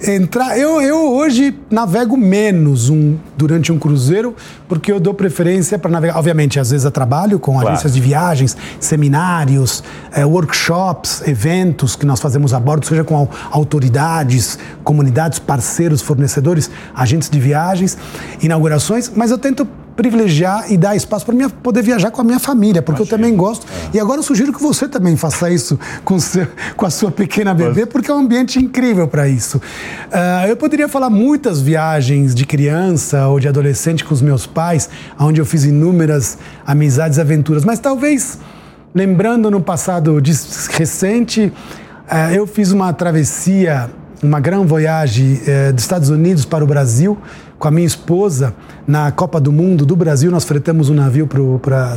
Entrar, 0.00 0.56
eu, 0.56 0.80
eu 0.80 1.12
hoje 1.12 1.58
navego 1.68 2.16
menos 2.16 2.88
um, 2.88 3.16
durante 3.36 3.72
um 3.72 3.78
cruzeiro, 3.78 4.34
porque 4.68 4.92
eu 4.92 5.00
dou 5.00 5.12
preferência 5.12 5.76
para 5.76 5.90
navegar. 5.90 6.16
Obviamente, 6.16 6.60
às 6.60 6.70
vezes 6.70 6.84
eu 6.84 6.90
trabalho 6.90 7.38
com 7.40 7.52
claro. 7.52 7.68
agências 7.68 7.94
de 7.94 8.00
viagens, 8.00 8.56
seminários, 8.78 9.82
é, 10.12 10.24
workshops, 10.24 11.26
eventos 11.26 11.96
que 11.96 12.06
nós 12.06 12.20
fazemos 12.20 12.54
a 12.54 12.60
bordo, 12.60 12.86
seja 12.86 13.02
com 13.02 13.28
autoridades, 13.50 14.58
comunidades, 14.84 15.40
parceiros, 15.40 16.00
fornecedores, 16.00 16.70
agentes 16.94 17.28
de 17.28 17.40
viagens, 17.40 17.98
inaugurações, 18.40 19.10
mas 19.14 19.32
eu 19.32 19.38
tento 19.38 19.66
privilegiar 19.98 20.70
e 20.70 20.76
dar 20.76 20.94
espaço 20.94 21.26
para 21.26 21.50
poder 21.50 21.82
viajar 21.82 22.12
com 22.12 22.20
a 22.20 22.24
minha 22.24 22.38
família, 22.38 22.80
porque 22.80 23.02
Achei. 23.02 23.12
eu 23.12 23.18
também 23.18 23.34
gosto. 23.34 23.66
É. 23.92 23.96
E 23.96 24.00
agora 24.00 24.20
eu 24.20 24.22
sugiro 24.22 24.52
que 24.52 24.62
você 24.62 24.86
também 24.86 25.16
faça 25.16 25.50
isso 25.50 25.76
com, 26.04 26.20
seu, 26.20 26.46
com 26.76 26.86
a 26.86 26.90
sua 26.90 27.10
pequena 27.10 27.52
bebê, 27.52 27.84
porque 27.84 28.08
é 28.08 28.14
um 28.14 28.18
ambiente 28.18 28.60
incrível 28.60 29.08
para 29.08 29.28
isso. 29.28 29.58
Uh, 29.58 30.46
eu 30.48 30.56
poderia 30.56 30.86
falar 30.86 31.10
muitas 31.10 31.60
viagens 31.60 32.32
de 32.32 32.46
criança 32.46 33.26
ou 33.26 33.40
de 33.40 33.48
adolescente 33.48 34.04
com 34.04 34.14
os 34.14 34.22
meus 34.22 34.46
pais, 34.46 34.88
onde 35.18 35.40
eu 35.40 35.44
fiz 35.44 35.64
inúmeras 35.64 36.38
amizades 36.64 37.18
e 37.18 37.20
aventuras, 37.20 37.64
mas 37.64 37.80
talvez, 37.80 38.38
lembrando 38.94 39.50
no 39.50 39.60
passado 39.60 40.22
recente, 40.70 41.52
uh, 42.06 42.32
eu 42.32 42.46
fiz 42.46 42.70
uma 42.70 42.92
travessia, 42.92 43.90
uma 44.22 44.40
grande 44.40 44.66
voyage 44.66 45.42
uh, 45.42 45.72
dos 45.72 45.82
Estados 45.82 46.10
Unidos 46.10 46.44
para 46.44 46.64
o 46.64 46.66
Brasil, 46.66 47.18
com 47.58 47.68
a 47.68 47.70
minha 47.70 47.86
esposa 47.86 48.54
na 48.86 49.10
Copa 49.10 49.40
do 49.40 49.52
Mundo 49.52 49.84
do 49.84 49.96
Brasil. 49.96 50.30
Nós 50.30 50.44
fretamos 50.44 50.88
um 50.88 50.94
navio 50.94 51.26
para 51.26 51.96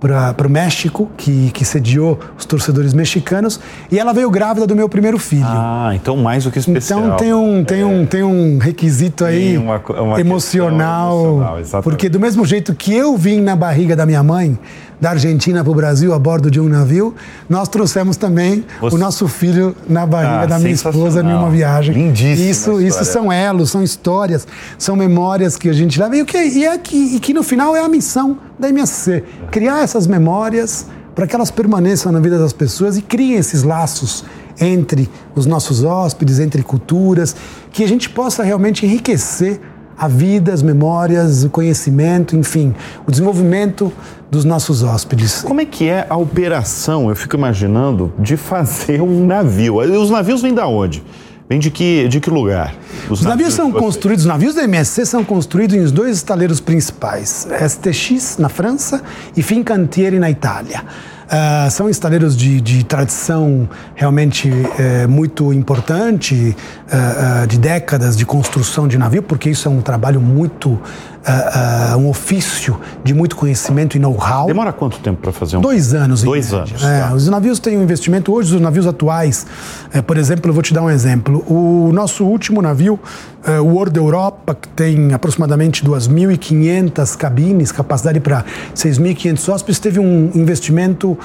para 0.00 0.46
o 0.46 0.50
México, 0.50 1.10
que, 1.16 1.50
que 1.50 1.64
sediou 1.64 2.18
os 2.38 2.44
torcedores 2.44 2.94
mexicanos, 2.94 3.58
e 3.90 3.98
ela 3.98 4.12
veio 4.12 4.30
grávida 4.30 4.64
do 4.66 4.76
meu 4.76 4.88
primeiro 4.88 5.18
filho. 5.18 5.44
Ah, 5.44 5.90
então 5.92 6.16
mais 6.16 6.44
do 6.44 6.52
que 6.52 6.58
especial. 6.58 7.00
Então 7.00 7.16
tem 7.16 7.34
um, 7.34 7.64
tem 7.64 7.80
é. 7.80 7.84
um, 7.84 8.06
tem 8.06 8.22
um 8.22 8.58
requisito 8.58 9.24
aí 9.24 9.58
uma, 9.58 9.78
uma 9.78 10.20
emocional, 10.20 11.56
emocional 11.56 11.82
porque 11.82 12.08
do 12.08 12.20
mesmo 12.20 12.44
jeito 12.46 12.74
que 12.74 12.94
eu 12.94 13.16
vim 13.16 13.40
na 13.40 13.56
barriga 13.56 13.96
da 13.96 14.06
minha 14.06 14.22
mãe, 14.22 14.56
da 15.00 15.10
Argentina 15.10 15.62
para 15.62 15.70
o 15.70 15.74
Brasil 15.74 16.12
a 16.12 16.18
bordo 16.18 16.50
de 16.50 16.60
um 16.60 16.68
navio, 16.68 17.14
nós 17.48 17.68
trouxemos 17.68 18.16
também 18.16 18.64
Você... 18.80 18.96
o 18.96 18.98
nosso 18.98 19.28
filho 19.28 19.74
na 19.88 20.04
barriga 20.06 20.40
ah, 20.40 20.46
da 20.46 20.58
minha 20.58 20.72
esposa 20.72 21.20
em 21.22 21.32
uma 21.32 21.50
viagem. 21.50 21.94
Lindíssimo. 21.94 22.80
Isso, 22.80 22.80
isso 22.80 23.04
são 23.04 23.32
elos, 23.32 23.70
são 23.70 23.82
histórias, 23.82 24.46
são 24.76 24.96
memórias 24.96 25.56
que 25.56 25.68
a 25.68 25.72
gente 25.72 25.98
leva 26.00 26.16
e, 26.16 26.24
que, 26.24 26.38
e, 26.38 26.64
é 26.64 26.76
que, 26.78 27.16
e 27.16 27.20
que 27.20 27.32
no 27.32 27.42
final 27.42 27.76
é 27.76 27.80
a 27.80 27.88
missão 27.88 28.38
da 28.58 28.68
MSC, 28.68 29.24
criar 29.50 29.82
essas 29.82 30.06
memórias 30.06 30.86
para 31.14 31.26
que 31.26 31.34
elas 31.34 31.50
permaneçam 31.50 32.12
na 32.12 32.20
vida 32.20 32.38
das 32.38 32.52
pessoas 32.52 32.96
e 32.96 33.02
criem 33.02 33.34
esses 33.34 33.62
laços 33.62 34.24
entre 34.60 35.08
os 35.34 35.46
nossos 35.46 35.84
hóspedes, 35.84 36.38
entre 36.38 36.62
culturas, 36.62 37.34
que 37.72 37.84
a 37.84 37.88
gente 37.88 38.10
possa 38.10 38.42
realmente 38.42 38.84
enriquecer 38.84 39.60
a 39.98 40.06
vida, 40.06 40.52
as 40.52 40.62
memórias, 40.62 41.44
o 41.44 41.50
conhecimento, 41.50 42.36
enfim, 42.36 42.74
o 43.06 43.10
desenvolvimento 43.10 43.92
dos 44.30 44.44
nossos 44.44 44.82
hóspedes. 44.82 45.42
Como 45.42 45.60
é 45.60 45.64
que 45.64 45.88
é 45.88 46.06
a 46.08 46.16
operação, 46.16 47.08
eu 47.08 47.16
fico 47.16 47.36
imaginando, 47.36 48.12
de 48.18 48.36
fazer 48.36 49.00
um 49.02 49.26
navio? 49.26 49.76
Os 50.00 50.10
navios 50.10 50.40
vêm 50.40 50.54
da 50.54 50.66
onde? 50.66 51.02
Vem 51.48 51.58
de 51.58 51.70
que, 51.70 52.06
de 52.08 52.20
que 52.20 52.28
lugar? 52.28 52.74
Os, 53.08 53.20
os 53.20 53.24
navios, 53.24 53.24
navios 53.24 53.54
são 53.54 53.72
construídos, 53.72 54.24
os 54.24 54.28
navios 54.28 54.54
da 54.54 54.64
MSC 54.64 55.06
são 55.06 55.24
construídos 55.24 55.74
em 55.74 55.84
dois 55.86 56.18
estaleiros 56.18 56.60
principais, 56.60 57.48
STX 57.66 58.36
na 58.38 58.50
França 58.50 59.02
e 59.34 59.42
Fincantieri 59.42 60.18
na 60.18 60.30
Itália. 60.30 60.84
Uh, 61.28 61.70
são 61.70 61.90
estaleiros 61.90 62.34
de, 62.34 62.58
de 62.58 62.82
tradição 62.84 63.68
realmente 63.94 64.50
uh, 64.50 65.06
muito 65.08 65.52
importante, 65.52 66.56
uh, 66.86 67.46
de 67.46 67.58
décadas 67.58 68.16
de 68.16 68.24
construção 68.24 68.88
de 68.88 68.96
navio, 68.96 69.22
porque 69.22 69.50
isso 69.50 69.68
é 69.68 69.70
um 69.70 69.82
trabalho 69.82 70.22
muito 70.22 70.80
uh, 71.26 71.94
uh, 71.94 71.98
um 71.98 72.08
ofício 72.08 72.78
de 73.02 73.14
muito 73.14 73.36
conhecimento 73.36 73.96
e 73.96 74.00
know-how. 74.00 74.46
Demora 74.46 74.72
quanto 74.72 74.98
tempo 74.98 75.20
para 75.20 75.32
fazer 75.32 75.56
um? 75.56 75.60
Dois 75.60 75.94
anos. 75.94 76.22
Dois 76.22 76.52
anos. 76.52 76.82
É, 76.82 77.02
tá. 77.02 77.14
Os 77.14 77.28
navios 77.28 77.58
têm 77.58 77.78
um 77.78 77.82
investimento 77.82 78.32
hoje, 78.32 78.54
os 78.54 78.60
navios 78.60 78.86
atuais, 78.86 79.46
é, 79.92 80.00
por 80.02 80.16
exemplo, 80.16 80.50
eu 80.50 80.54
vou 80.54 80.62
te 80.62 80.72
dar 80.72 80.82
um 80.82 80.90
exemplo. 80.90 81.44
O 81.46 81.92
nosso 81.92 82.24
último 82.24 82.62
navio, 82.62 82.98
é, 83.44 83.60
o 83.60 83.66
World 83.66 83.98
Europa, 83.98 84.54
que 84.54 84.68
tem 84.68 85.12
aproximadamente 85.12 85.84
2.500 85.84 87.16
cabines, 87.16 87.72
capacidade 87.72 88.20
para 88.20 88.44
6.500 88.74 89.52
hóspedes, 89.52 89.78
teve 89.78 90.00
um 90.00 90.30
investimento 90.34 91.12
uh, 91.12 91.18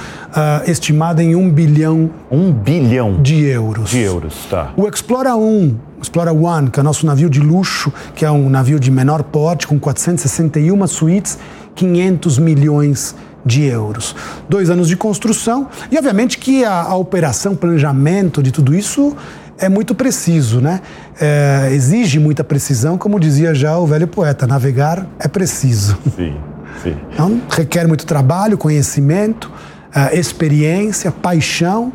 estimado 0.69 1.21
em 1.21 1.35
um 1.35 1.49
bilhão. 1.49 2.09
Um 2.31 2.51
bilhão 2.51 3.21
de 3.21 3.43
euros. 3.45 3.89
De 3.89 3.99
euros, 3.99 4.33
tá. 4.49 4.71
O 4.75 4.87
Explora 4.87 5.35
1 5.35 5.92
Explorer 6.03 6.35
One, 6.35 6.69
que 6.69 6.79
é 6.79 6.81
o 6.81 6.83
nosso 6.83 7.05
navio 7.05 7.29
de 7.29 7.39
luxo, 7.39 7.91
que 8.13 8.25
é 8.25 8.31
um 8.31 8.49
navio 8.49 8.79
de 8.79 8.91
menor 8.91 9.23
porte, 9.23 9.65
com 9.65 9.79
461 9.79 10.85
suítes, 10.87 11.39
500 11.75 12.37
milhões 12.37 13.15
de 13.45 13.63
euros. 13.63 14.15
Dois 14.47 14.69
anos 14.69 14.87
de 14.87 14.95
construção 14.95 15.67
e, 15.91 15.97
obviamente, 15.97 16.37
que 16.37 16.63
a, 16.63 16.81
a 16.81 16.95
operação, 16.95 17.55
planejamento 17.55 18.43
de 18.43 18.51
tudo 18.51 18.75
isso 18.75 19.15
é 19.57 19.69
muito 19.69 19.95
preciso, 19.95 20.59
né? 20.59 20.81
É, 21.19 21.69
exige 21.71 22.19
muita 22.19 22.43
precisão, 22.43 22.97
como 22.97 23.19
dizia 23.19 23.53
já 23.53 23.77
o 23.77 23.85
velho 23.85 24.07
poeta: 24.07 24.45
navegar 24.45 25.07
é 25.19 25.27
preciso. 25.27 25.97
Sim, 26.15 26.35
sim. 26.81 26.95
Então, 27.13 27.41
requer 27.49 27.87
muito 27.87 28.05
trabalho, 28.05 28.57
conhecimento, 28.57 29.51
é, 29.93 30.17
experiência, 30.17 31.11
paixão 31.11 31.93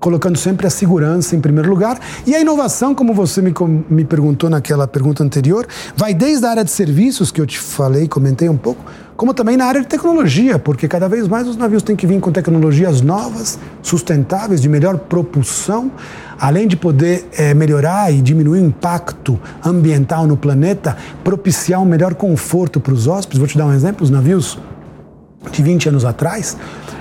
colocando 0.00 0.38
sempre 0.38 0.66
a 0.66 0.70
segurança 0.70 1.36
em 1.36 1.40
primeiro 1.40 1.68
lugar. 1.68 2.00
E 2.26 2.34
a 2.34 2.40
inovação, 2.40 2.94
como 2.94 3.12
você 3.12 3.42
me, 3.42 3.52
me 3.88 4.04
perguntou 4.04 4.48
naquela 4.48 4.88
pergunta 4.88 5.22
anterior, 5.22 5.66
vai 5.94 6.14
desde 6.14 6.46
a 6.46 6.50
área 6.50 6.64
de 6.64 6.70
serviços, 6.70 7.30
que 7.30 7.40
eu 7.40 7.46
te 7.46 7.58
falei, 7.58 8.08
comentei 8.08 8.48
um 8.48 8.56
pouco, 8.56 8.82
como 9.14 9.34
também 9.34 9.54
na 9.54 9.66
área 9.66 9.82
de 9.82 9.86
tecnologia, 9.86 10.58
porque 10.58 10.88
cada 10.88 11.06
vez 11.06 11.28
mais 11.28 11.46
os 11.46 11.54
navios 11.54 11.82
têm 11.82 11.94
que 11.94 12.06
vir 12.06 12.18
com 12.20 12.32
tecnologias 12.32 13.02
novas, 13.02 13.58
sustentáveis, 13.82 14.62
de 14.62 14.68
melhor 14.68 14.96
propulsão, 14.96 15.92
além 16.38 16.66
de 16.66 16.74
poder 16.74 17.28
é, 17.36 17.52
melhorar 17.52 18.10
e 18.10 18.22
diminuir 18.22 18.62
o 18.62 18.64
impacto 18.64 19.38
ambiental 19.62 20.26
no 20.26 20.38
planeta, 20.38 20.96
propiciar 21.22 21.82
um 21.82 21.84
melhor 21.84 22.14
conforto 22.14 22.80
para 22.80 22.94
os 22.94 23.06
hóspedes. 23.06 23.38
Vou 23.38 23.46
te 23.46 23.58
dar 23.58 23.66
um 23.66 23.74
exemplo: 23.74 24.02
os 24.02 24.08
navios 24.08 24.58
de 25.52 25.62
20 25.62 25.90
anos 25.90 26.04
atrás, 26.06 26.56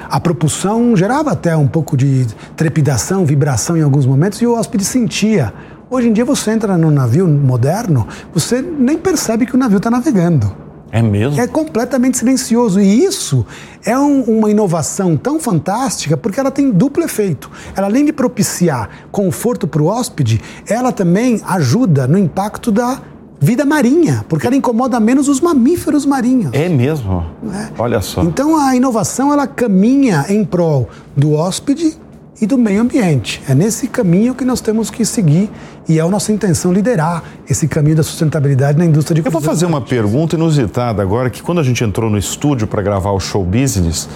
a 0.10 0.20
propulsão 0.20 0.96
gerava 0.96 1.32
até 1.32 1.56
um 1.56 1.68
pouco 1.68 1.96
de 1.96 2.26
trepidação, 2.56 3.26
vibração 3.26 3.78
em 3.78 3.82
alguns 3.82 4.06
momentos 4.06 4.42
e 4.42 4.48
o 4.48 4.56
hóspede 4.56 4.84
sentia. 4.84 5.54
Hoje 5.90 6.08
em 6.08 6.14
dia 6.14 6.26
você 6.26 6.52
entra 6.52 6.78
num 6.78 6.92
navio 6.92 7.28
moderno, 7.28 8.08
você 8.34 8.62
nem 8.62 8.98
percebe 8.98 9.46
que 9.46 9.56
o 9.56 9.58
navio 9.58 9.78
está 9.78 9.90
navegando. 9.90 10.52
É 10.92 11.02
mesmo? 11.02 11.40
É 11.40 11.46
completamente 11.46 12.18
silencioso. 12.18 12.80
E 12.80 13.06
isso 13.06 13.46
é 13.86 13.98
um, 13.98 14.22
uma 14.24 14.50
inovação 14.50 15.16
tão 15.16 15.40
fantástica 15.40 16.18
porque 16.18 16.40
ela 16.40 16.50
tem 16.50 16.72
duplo 16.72 17.04
efeito. 17.04 17.50
Ela, 17.76 17.88
além 17.88 18.06
de 18.06 18.12
propiciar 18.12 18.90
conforto 19.12 19.68
para 19.68 19.82
o 19.82 19.86
hóspede, 19.86 20.42
ela 20.68 20.92
também 20.92 21.42
ajuda 21.46 22.08
no 22.08 22.18
impacto 22.18 22.72
da 22.72 23.00
vida 23.40 23.66
marinha, 23.66 24.26
porque 24.28 24.46
ela 24.46 24.56
incomoda 24.56 25.00
menos 25.00 25.28
os 25.28 25.40
mamíferos 25.40 26.06
marinhos. 26.06 26.52
É 26.54 26.68
mesmo? 26.68 27.26
É. 27.54 27.70
Olha 27.78 28.02
só. 28.02 28.24
Então 28.24 28.58
a 28.58 28.76
inovação 28.76 29.32
ela 29.32 29.48
caminha 29.48 30.26
em 30.30 30.44
prol 30.44 30.90
do 31.16 31.34
hóspede 31.34 31.98
e 32.42 32.46
do 32.46 32.58
meio 32.58 32.82
ambiente. 32.82 33.42
É 33.48 33.56
nesse 33.56 33.88
caminho 33.88 34.34
que 34.34 34.46
nós 34.46 34.62
temos 34.62 34.90
que 34.90 35.06
seguir 35.06 35.50
e 35.88 36.00
é 36.00 36.02
a 36.02 36.08
nossa 36.08 36.32
intenção 36.32 36.72
liderar 36.72 37.24
esse 37.50 37.68
caminho 37.68 37.96
da 37.96 38.04
sustentabilidade 38.04 38.78
na 38.78 38.86
indústria 38.86 39.22
de 39.22 39.28
Eu 39.28 39.32
vou 39.32 39.42
fazer 39.42 39.66
uma 39.66 39.82
pergunta 39.82 40.36
inusitada 40.36 41.02
agora, 41.02 41.30
que 41.30 41.42
quando 41.42 41.60
a 41.60 41.64
gente 41.64 41.84
entrou 41.84 42.10
no 42.10 42.18
estúdio 42.18 42.68
para 42.68 42.82
gravar 42.82 43.12
o 43.12 43.20
show 43.20 43.44
business, 43.44 44.08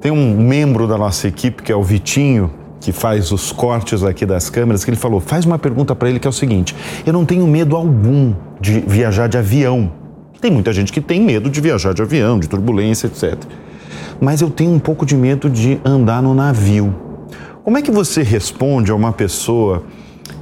tem 0.00 0.10
um 0.10 0.36
membro 0.36 0.86
da 0.86 0.98
nossa 0.98 1.28
equipe 1.28 1.62
que 1.62 1.70
é 1.70 1.76
o 1.76 1.82
Vitinho, 1.82 2.50
que 2.80 2.92
faz 2.92 3.30
os 3.30 3.52
cortes 3.52 4.02
aqui 4.02 4.24
das 4.24 4.48
câmeras, 4.48 4.84
que 4.84 4.90
ele 4.90 4.96
falou: 4.96 5.20
faz 5.20 5.44
uma 5.44 5.58
pergunta 5.58 5.94
para 5.94 6.08
ele 6.08 6.18
que 6.18 6.26
é 6.26 6.30
o 6.30 6.32
seguinte: 6.32 6.74
eu 7.06 7.12
não 7.12 7.24
tenho 7.24 7.46
medo 7.46 7.76
algum 7.76 8.34
de 8.60 8.80
viajar 8.80 9.28
de 9.28 9.36
avião. 9.36 9.92
Tem 10.40 10.50
muita 10.50 10.72
gente 10.72 10.90
que 10.90 11.00
tem 11.00 11.20
medo 11.20 11.50
de 11.50 11.60
viajar 11.60 11.92
de 11.92 12.00
avião, 12.00 12.38
de 12.40 12.48
turbulência, 12.48 13.06
etc. 13.06 13.38
Mas 14.20 14.40
eu 14.40 14.50
tenho 14.50 14.72
um 14.72 14.78
pouco 14.78 15.04
de 15.04 15.14
medo 15.14 15.50
de 15.50 15.78
andar 15.84 16.22
no 16.22 16.34
navio. 16.34 16.94
Como 17.62 17.76
é 17.76 17.82
que 17.82 17.90
você 17.90 18.22
responde 18.22 18.90
a 18.90 18.94
uma 18.94 19.12
pessoa 19.12 19.84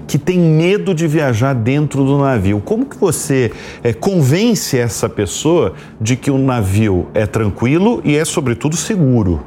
que 0.08 0.16
tem 0.16 0.38
medo 0.38 0.94
de 0.94 1.06
viajar 1.06 1.54
dentro 1.54 2.02
do 2.02 2.16
navio. 2.16 2.62
Como 2.64 2.86
que 2.86 2.96
você 2.96 3.52
é, 3.84 3.92
convence 3.92 4.76
essa 4.76 5.06
pessoa 5.06 5.74
de 6.00 6.16
que 6.16 6.30
o 6.30 6.38
navio 6.38 7.08
é 7.12 7.26
tranquilo 7.26 8.00
e 8.02 8.16
é, 8.16 8.24
sobretudo, 8.24 8.74
seguro? 8.74 9.44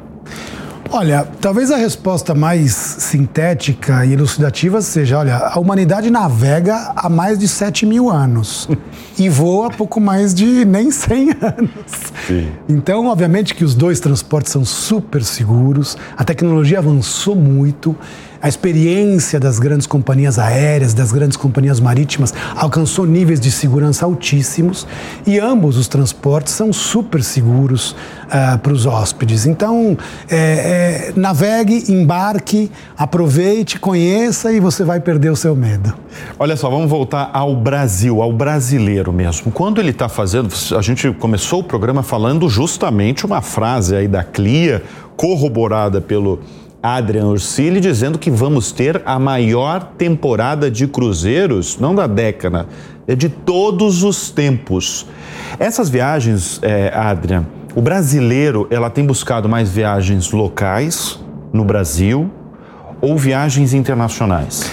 Olha, 0.94 1.26
talvez 1.40 1.72
a 1.72 1.78
resposta 1.78 2.36
mais 2.36 2.74
sintética 2.74 4.06
e 4.06 4.12
elucidativa 4.12 4.82
seja: 4.82 5.20
olha, 5.20 5.38
a 5.38 5.58
humanidade 5.58 6.12
navega 6.12 6.92
há 6.94 7.08
mais 7.08 7.40
de 7.40 7.48
7 7.48 7.86
mil 7.86 8.10
anos 8.10 8.68
e 9.18 9.30
voa 9.30 9.68
há 9.68 9.70
pouco 9.70 10.02
mais 10.02 10.34
de 10.34 10.66
nem 10.66 10.92
100 10.92 11.30
anos. 11.42 11.82
Sim. 12.28 12.52
Então, 12.68 13.08
obviamente, 13.08 13.56
que 13.56 13.64
os 13.64 13.74
dois 13.74 14.02
transportes 14.02 14.52
são 14.52 14.66
super 14.66 15.24
seguros, 15.24 15.98
a 16.18 16.26
tecnologia 16.26 16.80
avançou 16.80 17.38
muito 17.38 17.96
a 18.42 18.50
experiência 18.50 19.40
das 19.40 19.60
grandes 19.60 19.86
companhias 19.86 20.40
aéreas, 20.40 20.94
das 20.94 21.12
grandes 21.12 21.38
companhias 21.38 21.80
marítimas, 21.80 22.34
alcançou 22.56 23.06
níveis 23.06 23.40
de 23.40 23.52
segurança 23.52 24.06
altíssimos 24.06 24.88
e 25.28 25.40
ambos 25.40 25.78
os 25.78 25.88
transportes 25.88 26.54
são 26.54 26.74
super 26.74 27.24
seguros 27.24 27.92
uh, 27.92 28.58
para 28.58 28.74
os 28.74 28.86
hóspedes. 28.86 29.46
Então, 29.46 29.98
é, 30.30 30.38
é, 30.38 31.14
navegue, 31.16 31.92
embarque, 31.92 32.72
aproveite, 32.98 33.80
conheça 33.80 34.52
e 34.52 34.60
você 34.60 34.84
vai 34.84 35.00
perder 35.00 35.32
o 35.32 35.36
seu 35.36 35.56
medo. 35.56 35.94
Olha 36.40 36.58
só, 36.58 36.70
vamos 36.70 36.90
voltar 36.90 37.30
ao 37.34 37.56
Brasil, 37.56 38.22
ao 38.22 38.34
brasileiro 38.34 39.14
mesmo. 39.14 39.52
Quando 39.52 39.80
ele 39.80 39.92
está 39.92 40.10
fazendo, 40.10 40.50
a 40.78 40.82
gente 40.82 41.12
começou 41.14 41.60
o 41.60 41.64
programa 41.64 42.02
falando 42.02 42.50
justamente 42.50 43.26
uma 43.26 43.42
frase 43.42 43.96
aí 43.96 44.08
da 44.08 44.24
CLIA, 44.24 44.82
corroborada 45.16 46.02
pelo 46.02 46.40
Adrian 46.82 47.28
Ursili 47.28 47.80
dizendo 47.80 48.18
que 48.18 48.32
vamos 48.32 48.72
ter 48.72 49.02
a 49.06 49.20
maior 49.20 49.84
temporada 49.98 50.70
de 50.72 50.88
cruzeiros, 50.88 51.78
não 51.78 51.94
da 51.94 52.08
década, 52.08 52.68
é 53.08 53.16
de 53.16 53.30
todos 53.30 54.04
os 54.04 54.32
tempos. 54.32 55.06
Essas 55.60 55.90
viagens, 55.90 56.60
é, 56.64 56.92
Adrian, 56.96 57.46
o 57.76 57.82
brasileiro 57.82 58.68
ela 58.72 58.90
tem 58.90 59.06
buscado 59.06 59.48
mais 59.48 59.70
viagens 59.70 60.32
locais 60.32 61.20
no 61.54 61.64
Brasil 61.64 62.32
ou 63.00 63.18
viagens 63.18 63.74
internacionais? 63.74 64.70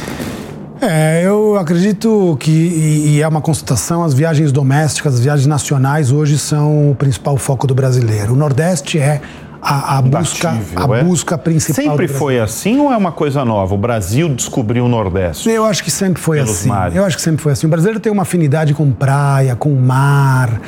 É, 0.80 1.22
eu 1.24 1.56
acredito 1.56 2.36
que, 2.38 2.50
e 2.50 3.20
é 3.20 3.26
uma 3.26 3.40
constatação, 3.40 4.04
as 4.04 4.14
viagens 4.14 4.52
domésticas, 4.52 5.14
as 5.14 5.20
viagens 5.20 5.46
nacionais 5.46 6.12
hoje 6.12 6.38
são 6.38 6.92
o 6.92 6.94
principal 6.94 7.36
foco 7.36 7.66
do 7.66 7.74
brasileiro. 7.74 8.34
O 8.34 8.36
Nordeste 8.36 8.98
é 8.98 9.20
a, 9.60 9.98
a 9.98 10.02
busca, 10.02 10.50
a 10.50 10.96
é? 10.96 11.04
busca 11.04 11.36
principal. 11.36 11.84
Sempre 11.84 12.08
foi 12.08 12.38
assim 12.38 12.78
ou 12.78 12.92
é 12.92 12.96
uma 12.96 13.12
coisa 13.12 13.44
nova? 13.44 13.74
O 13.74 13.78
Brasil 13.78 14.28
descobriu 14.28 14.84
o 14.84 14.88
Nordeste? 14.88 15.48
Eu 15.48 15.64
acho 15.64 15.82
que 15.82 15.90
sempre 15.90 16.20
foi 16.20 16.40
assim. 16.40 16.68
Mares. 16.68 16.96
Eu 16.96 17.04
acho 17.04 17.16
que 17.16 17.22
sempre 17.22 17.42
foi 17.42 17.52
assim. 17.52 17.66
O 17.66 17.70
brasileiro 17.70 18.00
tem 18.00 18.12
uma 18.12 18.22
afinidade 18.22 18.74
com 18.74 18.90
praia, 18.90 19.56
com 19.56 19.70
mar 19.74 20.60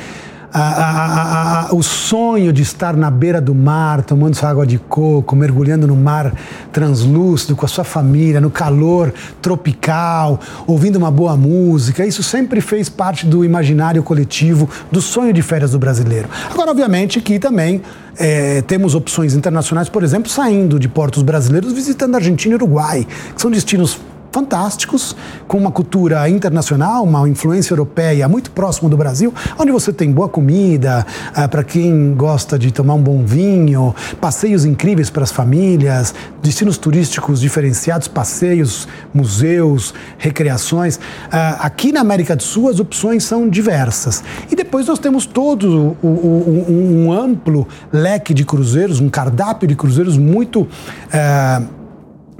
a, 0.53 0.59
a, 0.59 1.69
a, 1.69 1.75
o 1.75 1.81
sonho 1.81 2.51
de 2.51 2.61
estar 2.61 2.95
na 2.95 3.09
beira 3.09 3.39
do 3.39 3.55
mar, 3.55 4.03
tomando 4.03 4.35
sua 4.35 4.49
água 4.49 4.65
de 4.65 4.77
coco, 4.77 5.35
mergulhando 5.35 5.87
no 5.87 5.95
mar 5.95 6.33
translúcido 6.71 7.55
com 7.55 7.65
a 7.65 7.69
sua 7.69 7.83
família, 7.83 8.41
no 8.41 8.49
calor 8.49 9.13
tropical, 9.41 10.39
ouvindo 10.67 10.97
uma 10.97 11.09
boa 11.09 11.37
música, 11.37 12.05
isso 12.05 12.21
sempre 12.21 12.61
fez 12.61 12.89
parte 12.89 13.25
do 13.25 13.45
imaginário 13.45 14.03
coletivo, 14.03 14.69
do 14.91 15.01
sonho 15.01 15.33
de 15.33 15.41
férias 15.41 15.71
do 15.71 15.79
brasileiro. 15.79 16.29
Agora, 16.49 16.71
obviamente, 16.71 17.21
que 17.21 17.39
também 17.39 17.81
é, 18.17 18.61
temos 18.61 18.93
opções 18.93 19.33
internacionais, 19.33 19.89
por 19.89 20.03
exemplo, 20.03 20.29
saindo 20.29 20.77
de 20.79 20.87
portos 20.87 21.23
brasileiros, 21.23 21.71
visitando 21.71 22.15
Argentina 22.15 22.53
e 22.53 22.55
Uruguai, 22.55 23.07
que 23.35 23.41
são 23.41 23.49
destinos 23.49 23.97
fantásticos, 24.31 25.15
com 25.47 25.57
uma 25.57 25.71
cultura 25.71 26.27
internacional, 26.29 27.03
uma 27.03 27.27
influência 27.27 27.73
europeia 27.73 28.27
muito 28.27 28.51
próximo 28.51 28.89
do 28.89 28.95
Brasil, 28.95 29.33
onde 29.59 29.71
você 29.71 29.91
tem 29.91 30.11
boa 30.11 30.29
comida, 30.29 31.05
ah, 31.35 31.47
para 31.47 31.63
quem 31.63 32.13
gosta 32.13 32.57
de 32.57 32.71
tomar 32.71 32.93
um 32.93 33.01
bom 33.01 33.23
vinho, 33.25 33.93
passeios 34.19 34.65
incríveis 34.65 35.09
para 35.09 35.23
as 35.23 35.31
famílias, 35.31 36.13
destinos 36.41 36.77
turísticos 36.77 37.41
diferenciados, 37.41 38.07
passeios, 38.07 38.87
museus, 39.13 39.93
recreações. 40.17 40.99
Ah, 41.31 41.57
aqui 41.61 41.91
na 41.91 41.99
América 41.99 42.35
do 42.35 42.43
Sul 42.43 42.69
as 42.69 42.79
opções 42.79 43.23
são 43.23 43.49
diversas. 43.49 44.23
E 44.49 44.55
depois 44.55 44.87
nós 44.87 44.99
temos 44.99 45.25
todo 45.25 45.97
um, 46.01 47.07
um 47.07 47.11
amplo 47.11 47.67
leque 47.91 48.33
de 48.33 48.45
cruzeiros, 48.45 48.99
um 48.99 49.09
cardápio 49.09 49.67
de 49.67 49.75
cruzeiros 49.75 50.17
muito. 50.17 50.67
Ah, 51.11 51.61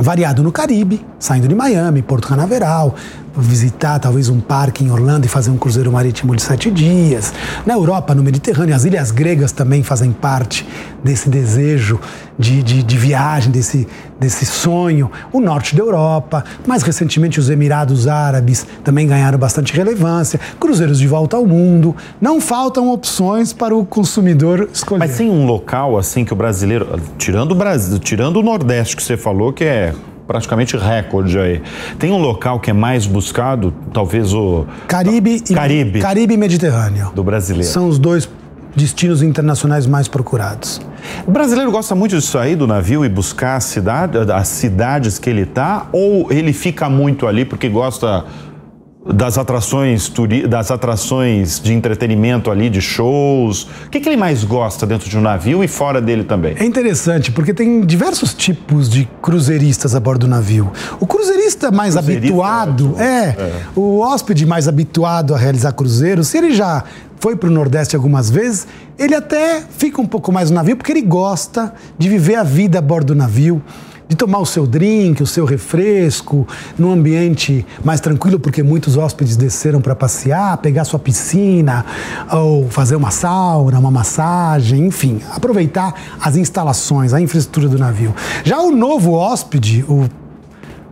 variado 0.02 0.44
no 0.44 0.52
Caribe, 0.52 1.00
saindo 1.20 1.48
de 1.48 1.56
Miami, 1.56 2.02
Porto 2.02 2.28
Canaveral, 2.28 2.94
visitar 3.36 4.00
talvez 4.00 4.30
um 4.30 4.40
parque 4.40 4.84
em 4.84 4.92
Orlando 4.92 5.26
e 5.26 5.30
fazer 5.30 5.50
um 5.52 5.58
cruzeiro 5.58 5.92
marítimo 5.92 6.36
de 6.36 6.42
sete 6.42 6.70
dias. 6.70 7.34
Na 7.66 7.74
Europa, 7.74 8.14
no 8.14 8.24
Mediterrâneo, 8.24 8.76
as 8.76 8.86
ilhas 8.86 9.12
gregas 9.12 9.52
também 9.52 9.84
fazem 9.84 10.12
parte 10.12 10.68
desse 11.04 11.30
desejo 11.30 12.00
de, 12.38 12.62
de, 12.62 12.84
de, 12.84 12.98
viagem, 12.98 13.52
desse, 13.52 13.88
desse 14.20 14.46
sonho. 14.46 15.12
O 15.32 15.40
norte 15.40 15.76
da 15.76 15.82
Europa, 15.82 16.44
mais 16.68 16.84
recentemente 16.84 17.40
os 17.40 17.50
Emirados 17.50 18.08
Árabes 18.08 18.66
também 18.84 19.08
ganharam 19.08 19.38
bastante 19.38 19.74
relevância. 19.74 20.40
Cruzeiros 20.60 21.00
de 21.00 21.08
volta 21.08 21.38
ao 21.38 21.46
mundo. 21.46 21.96
Não 22.20 22.42
faltam 22.42 22.92
opções 22.92 23.54
para 23.54 23.76
o 23.76 23.86
consumidor 23.86 24.70
escolher. 24.74 25.00
Mas 25.00 25.18
tem 25.18 25.30
um 25.30 25.46
local 25.46 25.98
assim 25.98 26.26
que 26.26 26.34
o 26.34 26.36
brasileiro, 26.36 27.00
tirando 27.18 27.52
o 27.52 27.56
Brasil, 27.56 28.00
tirando 28.00 28.38
o 28.38 28.44
Nordeste 28.44 28.96
que 28.96 29.04
você 29.04 29.16
falou, 29.16 29.54
que 29.54 29.64
é 29.64 29.94
praticamente 30.32 30.78
recorde 30.78 31.38
aí. 31.38 31.62
Tem 32.00 32.10
um 32.10 32.18
local 32.18 32.58
que 32.58 32.70
é 32.70 32.74
mais 32.74 33.06
buscado, 33.06 33.74
talvez 33.92 34.34
o 34.34 34.66
Caribe 34.88 35.44
e 35.50 35.54
Caribe, 35.54 36.00
Caribe 36.00 36.34
e 36.36 36.38
Mediterrâneo. 36.38 37.12
Do 37.14 37.22
brasileiro. 37.22 37.68
São 37.68 37.90
os 37.90 38.00
dois 38.00 38.30
destinos 38.74 39.22
internacionais 39.22 39.86
mais 39.86 40.08
procurados. 40.08 40.80
O 41.28 41.32
brasileiro 41.32 41.70
gosta 41.70 41.94
muito 41.94 42.16
de 42.16 42.22
sair 42.22 42.56
do 42.56 42.66
navio 42.66 43.04
e 43.04 43.10
buscar 43.10 43.58
a 43.58 43.60
cidade, 43.60 44.18
as 44.32 44.48
cidades 44.48 45.20
que 45.20 45.30
ele 45.30 45.42
está, 45.42 45.88
ou 45.92 46.32
ele 46.32 46.54
fica 46.54 46.90
muito 46.90 47.28
ali 47.28 47.44
porque 47.44 47.68
gosta 47.68 48.24
das 49.06 49.38
atrações, 49.38 50.12
das 50.48 50.70
atrações 50.70 51.60
de 51.60 51.74
entretenimento 51.74 52.52
ali, 52.52 52.70
de 52.70 52.82
shows? 52.82 53.64
O 53.86 53.90
que, 53.90 54.00
que, 54.00 54.08
ele 54.08 54.18
mais 54.18 54.44
gosta 54.44 54.86
dentro 54.86 55.10
de 55.10 55.18
um 55.18 55.22
navio 55.22 55.64
e 55.64 55.68
fora 55.68 56.00
dele 56.00 56.24
também? 56.24 56.56
É 56.60 56.64
interessante, 56.64 57.32
porque 57.32 57.54
tem 57.54 57.82
diversos 57.82 58.34
tipos 58.34 58.90
de 58.90 59.10
cruzeiristas 59.22 59.96
a 59.96 60.00
bordo 60.00 60.22
do 60.22 60.28
navio. 60.28 60.72
O 61.00 61.08
cruzeirista 61.08 61.72
mais 61.72 61.96
Cruzeirista 61.96 62.28
habituado, 62.28 62.96
é, 63.00 63.04
é, 63.04 63.28
é, 63.40 63.62
o 63.76 64.00
hóspede 64.00 64.46
mais 64.46 64.68
habituado 64.68 65.34
a 65.34 65.38
realizar 65.38 65.72
cruzeiros, 65.72 66.28
se 66.28 66.38
ele 66.38 66.54
já 66.54 66.84
foi 67.20 67.36
para 67.36 67.50
o 67.50 67.52
Nordeste 67.52 67.96
algumas 67.96 68.30
vezes, 68.30 68.68
ele 68.98 69.16
até 69.16 69.62
fica 69.78 70.02
um 70.02 70.08
pouco 70.08 70.32
mais 70.32 70.50
no 70.50 70.56
navio, 70.56 70.76
porque 70.76 70.92
ele 70.92 71.02
gosta 71.02 71.74
de 71.98 72.08
viver 72.10 72.36
a 72.36 72.44
vida 72.44 72.80
a 72.80 72.82
bordo 72.82 73.14
do 73.14 73.16
navio 73.16 73.62
de 74.12 74.18
tomar 74.18 74.40
o 74.40 74.46
seu 74.46 74.68
drink, 74.68 75.24
o 75.24 75.26
seu 75.26 75.46
refresco, 75.46 76.46
num 76.78 76.92
ambiente 76.92 77.66
mais 77.82 78.02
tranquilo, 78.02 78.38
porque 78.38 78.62
muitos 78.62 78.98
hóspedes 78.98 79.38
desceram 79.38 79.80
para 79.80 79.96
passear, 79.96 80.58
pegar 80.58 80.84
sua 80.84 81.00
piscina, 81.00 81.86
ou 82.30 82.70
fazer 82.70 82.98
uma 82.98 83.10
sauna, 83.10 83.80
uma 83.80 83.90
massagem, 83.90 84.86
enfim, 84.86 85.22
aproveitar 85.34 85.96
as 86.20 86.36
instalações, 86.36 87.14
a 87.14 87.22
infraestrutura 87.22 87.70
do 87.70 87.78
navio. 87.78 88.14
Já 88.44 88.60
o 88.60 88.70
novo 88.70 89.14
hóspede, 89.14 89.86
o 89.88 90.10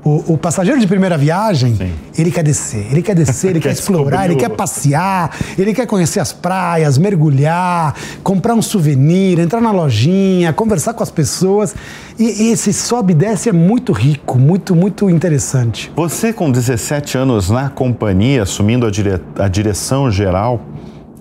o, 0.03 0.33
o, 0.33 0.37
passageiro 0.37 0.79
de 0.79 0.87
primeira 0.87 1.17
viagem, 1.17 1.75
Sim. 1.75 1.91
ele 2.17 2.31
quer 2.31 2.43
descer, 2.43 2.87
ele 2.91 3.01
quer 3.01 3.15
descer, 3.15 3.49
ele 3.51 3.59
quer, 3.59 3.69
quer 3.69 3.73
explorar, 3.73 4.25
ele 4.25 4.35
quer 4.35 4.49
passear, 4.49 5.35
ele 5.57 5.73
quer 5.73 5.85
conhecer 5.85 6.19
as 6.19 6.31
praias, 6.31 6.97
mergulhar, 6.97 7.95
comprar 8.23 8.53
um 8.53 8.61
souvenir, 8.61 9.39
entrar 9.39 9.59
na 9.59 9.71
lojinha, 9.71 10.53
conversar 10.53 10.93
com 10.93 11.03
as 11.03 11.11
pessoas. 11.11 11.75
E, 12.17 12.43
e 12.43 12.51
esse 12.51 12.73
sobe 12.73 13.13
e 13.13 13.15
desce 13.15 13.49
é 13.49 13.53
muito 13.53 13.91
rico, 13.91 14.37
muito, 14.37 14.75
muito 14.75 15.09
interessante. 15.09 15.91
Você, 15.95 16.31
com 16.31 16.51
17 16.51 17.17
anos 17.17 17.49
na 17.49 17.69
companhia, 17.69 18.43
assumindo 18.43 18.85
a, 18.85 18.91
dire... 18.91 19.21
a 19.37 19.47
direção 19.47 20.09
geral, 20.11 20.61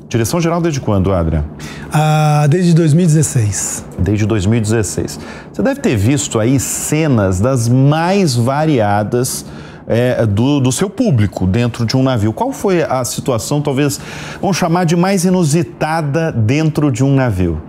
Direção 0.08 0.40
geral 0.40 0.58
desde 0.62 0.80
quando, 0.80 1.12
Adrian? 1.12 1.44
Ah, 1.92 2.46
desde 2.48 2.72
2016. 2.74 3.84
Desde 3.98 4.24
2016. 4.24 5.20
Você 5.52 5.62
deve 5.62 5.80
ter 5.80 5.96
visto 5.96 6.40
aí 6.40 6.58
cenas 6.58 7.40
das 7.40 7.68
mais 7.68 8.34
variadas 8.34 9.44
é, 9.86 10.24
do, 10.24 10.60
do, 10.60 10.72
seu 10.72 10.88
público 10.88 11.46
dentro 11.46 11.84
de 11.84 11.94
um 11.94 12.02
navio. 12.02 12.32
Qual 12.32 12.52
foi 12.52 12.82
a 12.82 13.04
situação, 13.04 13.60
talvez, 13.60 14.00
vamos 14.40 14.56
chamar 14.56 14.84
de 14.84 14.96
mais 14.96 15.26
inusitada 15.26 16.32
dentro 16.32 16.90
de 16.90 17.04
um 17.04 17.14
navio? 17.14 17.60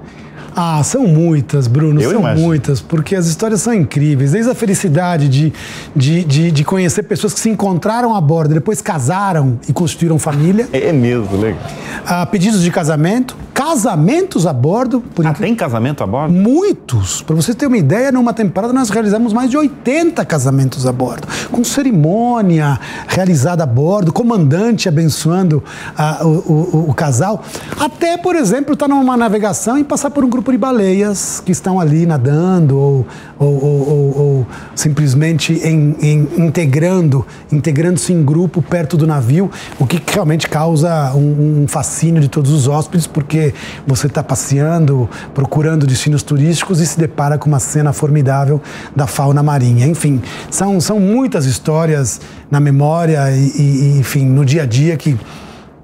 Ah, 0.55 0.81
são 0.83 1.07
muitas, 1.07 1.67
Bruno, 1.67 2.01
Eu 2.01 2.11
são 2.11 2.19
imagino. 2.19 2.45
muitas, 2.47 2.81
porque 2.81 3.15
as 3.15 3.27
histórias 3.27 3.61
são 3.61 3.73
incríveis. 3.73 4.31
Desde 4.31 4.51
a 4.51 4.55
felicidade 4.55 5.27
de, 5.29 5.53
de, 5.95 6.23
de, 6.23 6.51
de 6.51 6.63
conhecer 6.63 7.03
pessoas 7.03 7.33
que 7.33 7.39
se 7.39 7.49
encontraram 7.49 8.13
a 8.15 8.21
bordo, 8.21 8.53
depois 8.53 8.81
casaram 8.81 9.59
e 9.67 9.73
constituíram 9.73 10.17
família, 10.19 10.67
É 10.73 10.91
mesmo, 10.91 11.37
legal. 11.37 11.59
a 12.05 12.25
pedidos 12.25 12.61
de 12.61 12.71
casamento, 12.71 13.35
casamentos 13.53 14.47
a 14.47 14.53
bordo, 14.53 15.01
por 15.13 15.25
Ah, 15.25 15.29
incrível 15.29 15.47
tem 15.47 15.55
casamento 15.55 16.03
a 16.03 16.07
bordo? 16.07 16.33
Muitos. 16.33 17.21
Para 17.21 17.35
você 17.35 17.53
ter 17.53 17.67
uma 17.67 17.77
ideia, 17.77 18.11
numa 18.11 18.33
temporada 18.33 18.73
nós 18.73 18.89
realizamos 18.89 19.33
mais 19.33 19.49
de 19.49 19.57
80 19.57 20.23
casamentos 20.25 20.85
a 20.87 20.91
bordo, 20.91 21.27
com 21.51 21.63
cerimônia 21.63 22.79
realizada 23.07 23.63
a 23.63 23.65
bordo, 23.67 24.11
comandante 24.13 24.87
abençoando 24.87 25.63
ah, 25.97 26.19
o, 26.23 26.27
o- 26.27 26.85
o 26.89 26.93
casal. 26.93 27.43
Até, 27.79 28.17
por 28.17 28.35
exemplo, 28.35 28.73
estar 28.73 28.87
numa 28.87 29.15
navegação 29.17 29.77
e 29.77 29.83
passar 29.83 30.09
por 30.11 30.23
um 30.23 30.29
grupo 30.29 30.48
de 30.51 30.57
baleias 30.57 31.41
que 31.45 31.51
estão 31.51 31.79
ali 31.79 32.05
nadando 32.05 32.77
ou, 32.77 33.07
ou- 33.37 33.63
ou- 33.63 34.17
ou- 34.19 34.47
simplesmente 34.75 35.53
em- 35.53 35.95
em- 36.01 36.27
integrando, 36.45 37.25
integrando-se 37.51 38.13
em 38.13 38.23
grupo 38.23 38.61
perto 38.61 38.95
do 38.97 39.05
navio, 39.07 39.49
o 39.79 39.85
que 39.85 40.01
realmente 40.11 40.47
causa 40.47 41.13
um, 41.15 41.63
um 41.63 41.67
fascínio 41.67 42.21
de 42.21 42.27
todos 42.27 42.51
os 42.51 42.67
hóspedes, 42.67 43.05
porque 43.07 43.53
você 43.85 44.07
está 44.07 44.23
passeando, 44.23 45.09
procurando 45.33 45.85
destinos 45.85 46.23
turísticos 46.23 46.79
e 46.79 46.85
se 46.85 46.97
depara 46.99 47.37
com 47.37 47.47
uma 47.47 47.59
cena 47.59 47.91
formidável 47.93 48.61
da 48.95 49.07
fauna 49.07 49.43
marinha. 49.43 49.85
Enfim, 49.87 50.21
são, 50.49 50.79
são 50.79 50.99
muitas 50.99 51.45
histórias 51.45 52.21
na 52.49 52.59
memória 52.59 53.29
e- 53.31 53.51
e, 53.95 53.97
enfim, 53.99 54.25
no 54.25 54.43
dia 54.45 54.63
a 54.63 54.65
dia 54.65 54.95
que 54.97 55.17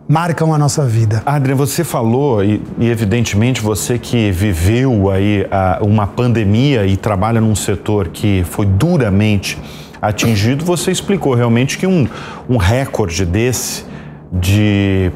marcam 0.08 0.54
a 0.54 0.58
nossa 0.58 0.86
vida. 0.86 1.24
Adrian, 1.26 1.56
você 1.56 1.84
falou, 1.84 2.44
e, 2.44 2.62
e 2.78 2.89
evidentemente 2.89 3.62
você 3.62 3.98
que 3.98 4.32
viveu 4.32 5.10
aí 5.10 5.48
ah, 5.50 5.80
uma 5.82 6.06
pandemia 6.06 6.86
e 6.86 6.96
trabalha 6.96 7.41
num 7.41 7.56
setor 7.56 8.10
que 8.10 8.44
foi 8.50 8.65
duramente 8.65 9.58
atingido, 10.02 10.63
você 10.63 10.91
explicou 10.91 11.34
realmente 11.34 11.78
que 11.78 11.88
um, 11.88 12.08
um 12.48 12.58
recorde 12.58 13.26
desse 13.26 13.84
de, 14.32 15.12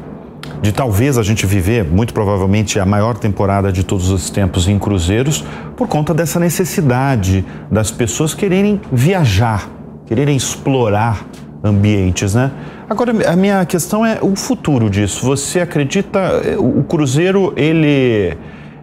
de 0.60 0.72
talvez 0.72 1.18
a 1.18 1.22
gente 1.22 1.46
viver, 1.46 1.84
muito 1.84 2.12
provavelmente, 2.12 2.80
a 2.80 2.86
maior 2.86 3.16
temporada 3.16 3.70
de 3.70 3.84
todos 3.84 4.10
os 4.10 4.30
tempos 4.30 4.66
em 4.66 4.78
cruzeiros, 4.78 5.44
por 5.76 5.86
conta 5.86 6.12
dessa 6.12 6.40
necessidade 6.40 7.44
das 7.70 7.90
pessoas 7.90 8.34
quererem 8.34 8.80
viajar, 8.90 9.68
quererem 10.06 10.36
explorar 10.36 11.24
ambientes, 11.62 12.34
né? 12.34 12.50
Agora, 12.88 13.12
a 13.30 13.36
minha 13.36 13.64
questão 13.66 14.04
é 14.04 14.18
o 14.20 14.34
futuro 14.34 14.88
disso. 14.90 15.24
Você 15.26 15.60
acredita 15.60 16.18
eh, 16.44 16.56
o 16.58 16.82
cruzeiro 16.82 17.52
ele 17.56 18.36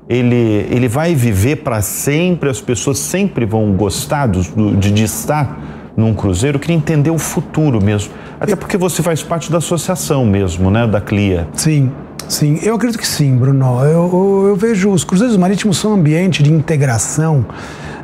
ele 0.09 0.65
ele 0.71 0.87
vai 0.87 1.13
viver 1.15 1.57
para 1.57 1.81
sempre? 1.81 2.49
As 2.49 2.61
pessoas 2.61 2.99
sempre 2.99 3.45
vão 3.45 3.71
gostar 3.73 4.27
do- 4.27 4.41
do- 4.43 4.75
de, 4.77 4.91
de 4.91 5.03
estar 5.03 5.59
num 5.97 6.13
cruzeiro? 6.13 6.57
Eu 6.57 6.59
queria 6.61 6.77
entender 6.77 7.09
o 7.09 7.17
futuro 7.17 7.83
mesmo. 7.83 8.13
Até 8.39 8.55
porque 8.55 8.77
você 8.77 9.01
faz 9.03 9.21
parte 9.23 9.51
da 9.51 9.57
associação 9.57 10.25
mesmo, 10.25 10.69
né, 10.71 10.85
da 10.87 11.01
CLIA. 11.01 11.47
Sim, 11.53 11.91
sim. 12.27 12.59
Eu 12.61 12.75
acredito 12.75 12.99
que 12.99 13.07
sim, 13.07 13.35
Bruno. 13.37 13.83
Eu, 13.83 14.47
eu- 14.49 14.55
vejo 14.55 14.89
os 14.91 15.03
cruzeiros 15.03 15.37
marítimos 15.37 15.77
são 15.77 15.91
um 15.91 15.93
ambiente 15.95 16.41
de 16.41 16.51
integração 16.51 17.45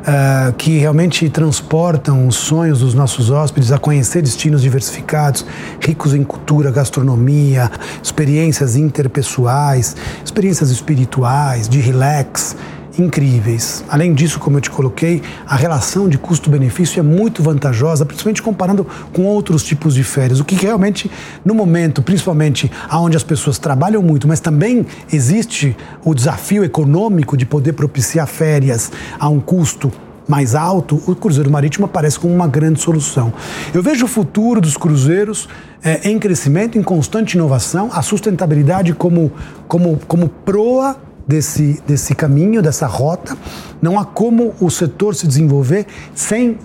ah, 0.06 0.52
que 0.56 0.78
realmente 0.78 1.28
transportam 1.30 2.28
os 2.28 2.36
sonhos 2.36 2.80
dos 2.80 2.94
nossos 2.94 3.30
hóspedes 3.30 3.72
a 3.72 3.78
conhecer 3.78 4.22
destinos 4.22 4.62
diversificados, 4.62 5.44
ricos 5.80 6.14
em 6.14 6.22
cultura, 6.22 6.70
gastronomia, 6.70 7.70
experiências 8.02 8.76
interpessoais, 8.76 9.96
experiências 10.24 10.70
espirituais, 10.70 11.68
de 11.68 11.80
relax 11.80 12.54
incríveis. 12.98 13.84
Além 13.88 14.12
disso, 14.12 14.38
como 14.38 14.56
eu 14.56 14.60
te 14.60 14.70
coloquei, 14.70 15.22
a 15.46 15.56
relação 15.56 16.08
de 16.08 16.18
custo-benefício 16.18 17.00
é 17.00 17.02
muito 17.02 17.42
vantajosa, 17.42 18.04
principalmente 18.04 18.42
comparando 18.42 18.86
com 19.12 19.22
outros 19.22 19.62
tipos 19.62 19.94
de 19.94 20.04
férias. 20.04 20.40
O 20.40 20.44
que 20.44 20.54
realmente, 20.54 21.10
no 21.44 21.54
momento, 21.54 22.02
principalmente 22.02 22.70
onde 22.92 23.16
as 23.16 23.22
pessoas 23.22 23.58
trabalham 23.58 24.02
muito, 24.02 24.28
mas 24.28 24.40
também 24.40 24.86
existe 25.12 25.76
o 26.04 26.14
desafio 26.14 26.64
econômico 26.64 27.36
de 27.36 27.46
poder 27.46 27.72
propiciar 27.72 28.26
férias 28.26 28.90
a 29.18 29.28
um 29.28 29.40
custo 29.40 29.92
mais 30.26 30.54
alto, 30.54 31.02
o 31.06 31.14
cruzeiro 31.14 31.50
marítimo 31.50 31.84
aparece 31.84 32.18
como 32.18 32.34
uma 32.34 32.48
grande 32.48 32.80
solução. 32.80 33.32
Eu 33.72 33.82
vejo 33.82 34.06
o 34.06 34.08
futuro 34.08 34.60
dos 34.60 34.76
cruzeiros 34.76 35.48
eh, 35.82 36.00
em 36.10 36.18
crescimento, 36.18 36.78
em 36.78 36.82
constante 36.82 37.34
inovação, 37.34 37.90
a 37.92 38.00
sustentabilidade 38.00 38.94
como, 38.94 39.30
como, 39.68 40.00
como 40.06 40.28
proa 40.28 40.96
desse, 41.26 41.82
desse 41.86 42.14
caminho, 42.14 42.62
dessa 42.62 42.86
rota. 42.86 43.36
Não 43.80 43.98
há 43.98 44.04
como 44.04 44.54
o 44.60 44.70
setor 44.70 45.14
se 45.14 45.26
desenvolver 45.26 45.86
sem 46.14 46.58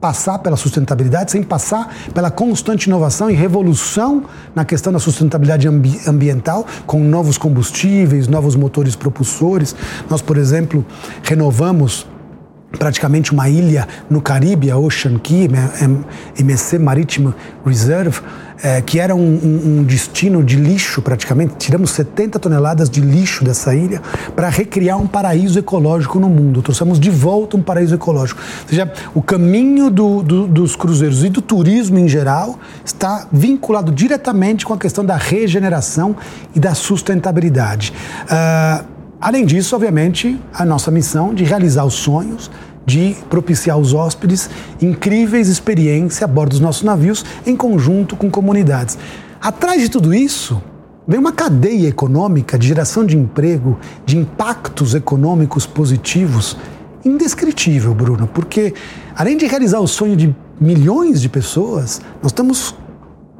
passar 0.00 0.38
pela 0.38 0.56
sustentabilidade, 0.56 1.30
sem 1.30 1.42
passar 1.42 1.94
pela 2.14 2.30
constante 2.30 2.86
inovação 2.86 3.30
e 3.30 3.34
revolução 3.34 4.24
na 4.54 4.64
questão 4.64 4.92
da 4.92 4.98
sustentabilidade 4.98 5.68
ambi 5.68 6.00
ambiental, 6.06 6.66
com 6.86 7.00
novos 7.00 7.36
combustíveis, 7.36 8.26
novos 8.26 8.56
motores 8.56 8.96
propulsores. 8.96 9.76
Nós, 10.08 10.22
por 10.22 10.38
exemplo, 10.38 10.84
renovamos 11.22 12.06
praticamente 12.78 13.32
uma 13.32 13.48
ilha 13.48 13.86
no 14.08 14.20
Caribe, 14.20 14.70
a 14.70 14.76
Ocean 14.78 15.18
Key, 15.18 15.48
MSC 16.38 16.78
Maritime 16.78 17.34
Reserve, 17.64 18.20
eh, 18.62 18.80
que 18.82 19.00
era 19.00 19.14
um, 19.14 19.20
um- 19.20 19.78
um 19.78 19.82
destino 19.82 20.42
de 20.44 20.56
lixo 20.56 21.00
praticamente. 21.02 21.54
Tiramos 21.58 21.90
70 21.92 22.38
toneladas 22.38 22.88
de 22.90 23.00
lixo 23.00 23.42
dessa 23.42 23.74
ilha 23.74 24.00
para 24.36 24.48
recriar 24.48 24.98
um 24.98 25.06
paraíso 25.06 25.58
ecológico 25.58 26.20
no 26.20 26.28
mundo. 26.28 26.60
Trouxemos 26.62 27.00
de 27.00 27.10
volta 27.10 27.56
um 27.56 27.62
paraíso 27.62 27.94
ecológico. 27.94 28.40
Ou 28.62 28.68
seja, 28.68 28.92
o 29.14 29.22
caminho 29.22 29.90
do- 29.90 30.22
do- 30.22 30.46
dos 30.46 30.76
cruzeiros 30.76 31.24
e 31.24 31.28
do 31.30 31.40
turismo 31.40 31.98
em 31.98 32.06
geral 32.08 32.58
está 32.84 33.26
vinculado 33.32 33.90
diretamente 33.90 34.64
com 34.64 34.74
a 34.74 34.78
questão 34.78 35.04
da 35.04 35.16
regeneração 35.16 36.14
e 36.54 36.60
da 36.60 36.74
sustentabilidade. 36.74 37.92
Ah, 38.28 38.84
Além 39.20 39.44
disso, 39.44 39.76
obviamente, 39.76 40.40
a 40.54 40.64
nossa 40.64 40.90
missão 40.90 41.34
de 41.34 41.44
realizar 41.44 41.84
os 41.84 41.92
sonhos, 41.92 42.50
de 42.86 43.14
propiciar 43.28 43.76
aos 43.76 43.92
hóspedes 43.92 44.48
incríveis 44.80 45.48
experiências 45.48 46.22
a 46.22 46.26
bordo 46.26 46.52
dos 46.52 46.60
nossos 46.60 46.82
navios 46.82 47.24
em 47.46 47.54
conjunto 47.54 48.16
com 48.16 48.30
comunidades. 48.30 48.96
Atrás 49.38 49.82
de 49.82 49.90
tudo 49.90 50.14
isso, 50.14 50.62
vem 51.06 51.20
uma 51.20 51.32
cadeia 51.32 51.88
econômica 51.88 52.58
de 52.58 52.66
geração 52.68 53.04
de 53.04 53.16
emprego, 53.16 53.78
de 54.06 54.16
impactos 54.16 54.94
econômicos 54.94 55.66
positivos 55.66 56.56
indescritível, 57.04 57.94
Bruno, 57.94 58.26
porque 58.26 58.72
além 59.14 59.36
de 59.36 59.46
realizar 59.46 59.80
o 59.80 59.86
sonho 59.86 60.16
de 60.16 60.34
milhões 60.58 61.20
de 61.20 61.28
pessoas, 61.28 62.00
nós 62.22 62.32
estamos 62.32 62.74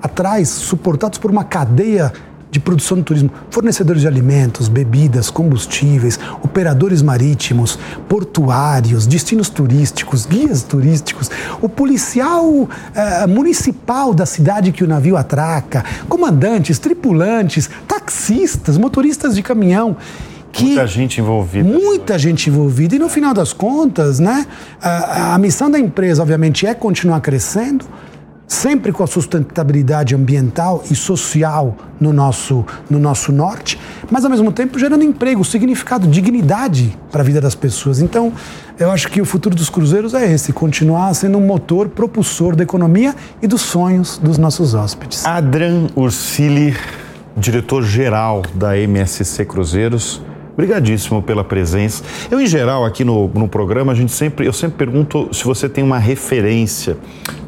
atrás, 0.02 0.48
suportados 0.48 1.18
por 1.18 1.30
uma 1.30 1.44
cadeia 1.44 2.12
de 2.50 2.58
produção 2.58 2.96
de 2.96 3.04
turismo, 3.04 3.30
fornecedores 3.50 4.02
de 4.02 4.08
alimentos, 4.08 4.68
bebidas, 4.68 5.30
combustíveis, 5.30 6.18
operadores 6.42 7.00
marítimos, 7.00 7.78
portuários, 8.08 9.06
destinos 9.06 9.48
turísticos, 9.48 10.26
guias 10.26 10.62
turísticos, 10.62 11.30
o 11.60 11.68
policial 11.68 12.68
eh, 12.94 13.26
municipal 13.26 14.12
da 14.12 14.26
cidade 14.26 14.72
que 14.72 14.82
o 14.82 14.88
navio 14.88 15.16
atraca, 15.16 15.84
comandantes, 16.08 16.78
tripulantes, 16.78 17.70
taxistas, 17.86 18.76
motoristas 18.76 19.34
de 19.34 19.42
caminhão. 19.42 19.96
Que 20.52 20.64
Muita 20.64 20.86
gente 20.86 21.20
envolvida. 21.20 21.68
Muita 21.68 22.18
gente 22.18 22.50
envolvida. 22.50 22.96
E 22.96 22.98
no 22.98 23.08
final 23.08 23.32
das 23.32 23.52
contas, 23.52 24.18
né, 24.18 24.44
a, 24.82 25.34
a 25.34 25.38
missão 25.38 25.70
da 25.70 25.78
empresa, 25.78 26.22
obviamente, 26.22 26.66
é 26.66 26.74
continuar 26.74 27.20
crescendo, 27.20 27.84
sempre 28.50 28.90
com 28.90 29.04
a 29.04 29.06
sustentabilidade 29.06 30.12
ambiental 30.12 30.82
e 30.90 30.96
social 30.96 31.76
no 32.00 32.12
nosso, 32.12 32.66
no 32.90 32.98
nosso 32.98 33.30
norte, 33.30 33.78
mas 34.10 34.24
ao 34.24 34.30
mesmo 34.30 34.50
tempo 34.50 34.76
gerando 34.76 35.04
emprego, 35.04 35.44
significado, 35.44 36.08
dignidade 36.08 36.98
para 37.12 37.20
a 37.20 37.24
vida 37.24 37.40
das 37.40 37.54
pessoas. 37.54 38.00
Então, 38.00 38.32
eu 38.76 38.90
acho 38.90 39.08
que 39.08 39.20
o 39.20 39.24
futuro 39.24 39.54
dos 39.54 39.70
cruzeiros 39.70 40.14
é 40.14 40.32
esse: 40.32 40.52
continuar 40.52 41.14
sendo 41.14 41.38
um 41.38 41.46
motor 41.46 41.90
propulsor 41.90 42.56
da 42.56 42.64
economia 42.64 43.14
e 43.40 43.46
dos 43.46 43.60
sonhos 43.60 44.18
dos 44.18 44.36
nossos 44.36 44.74
hóspedes. 44.74 45.24
Adrian 45.24 45.86
Ursili, 45.94 46.76
diretor-geral 47.36 48.42
da 48.52 48.76
MSC 48.76 49.44
Cruzeiros. 49.44 50.20
Obrigadíssimo 50.60 51.22
pela 51.22 51.42
presença. 51.42 52.04
Eu, 52.30 52.38
em 52.38 52.46
geral, 52.46 52.84
aqui 52.84 53.02
no, 53.02 53.28
no 53.28 53.48
programa, 53.48 53.92
a 53.92 53.94
gente 53.94 54.12
sempre, 54.12 54.46
eu 54.46 54.52
sempre 54.52 54.76
pergunto 54.76 55.30
se 55.32 55.42
você 55.42 55.70
tem 55.70 55.82
uma 55.82 55.98
referência 55.98 56.98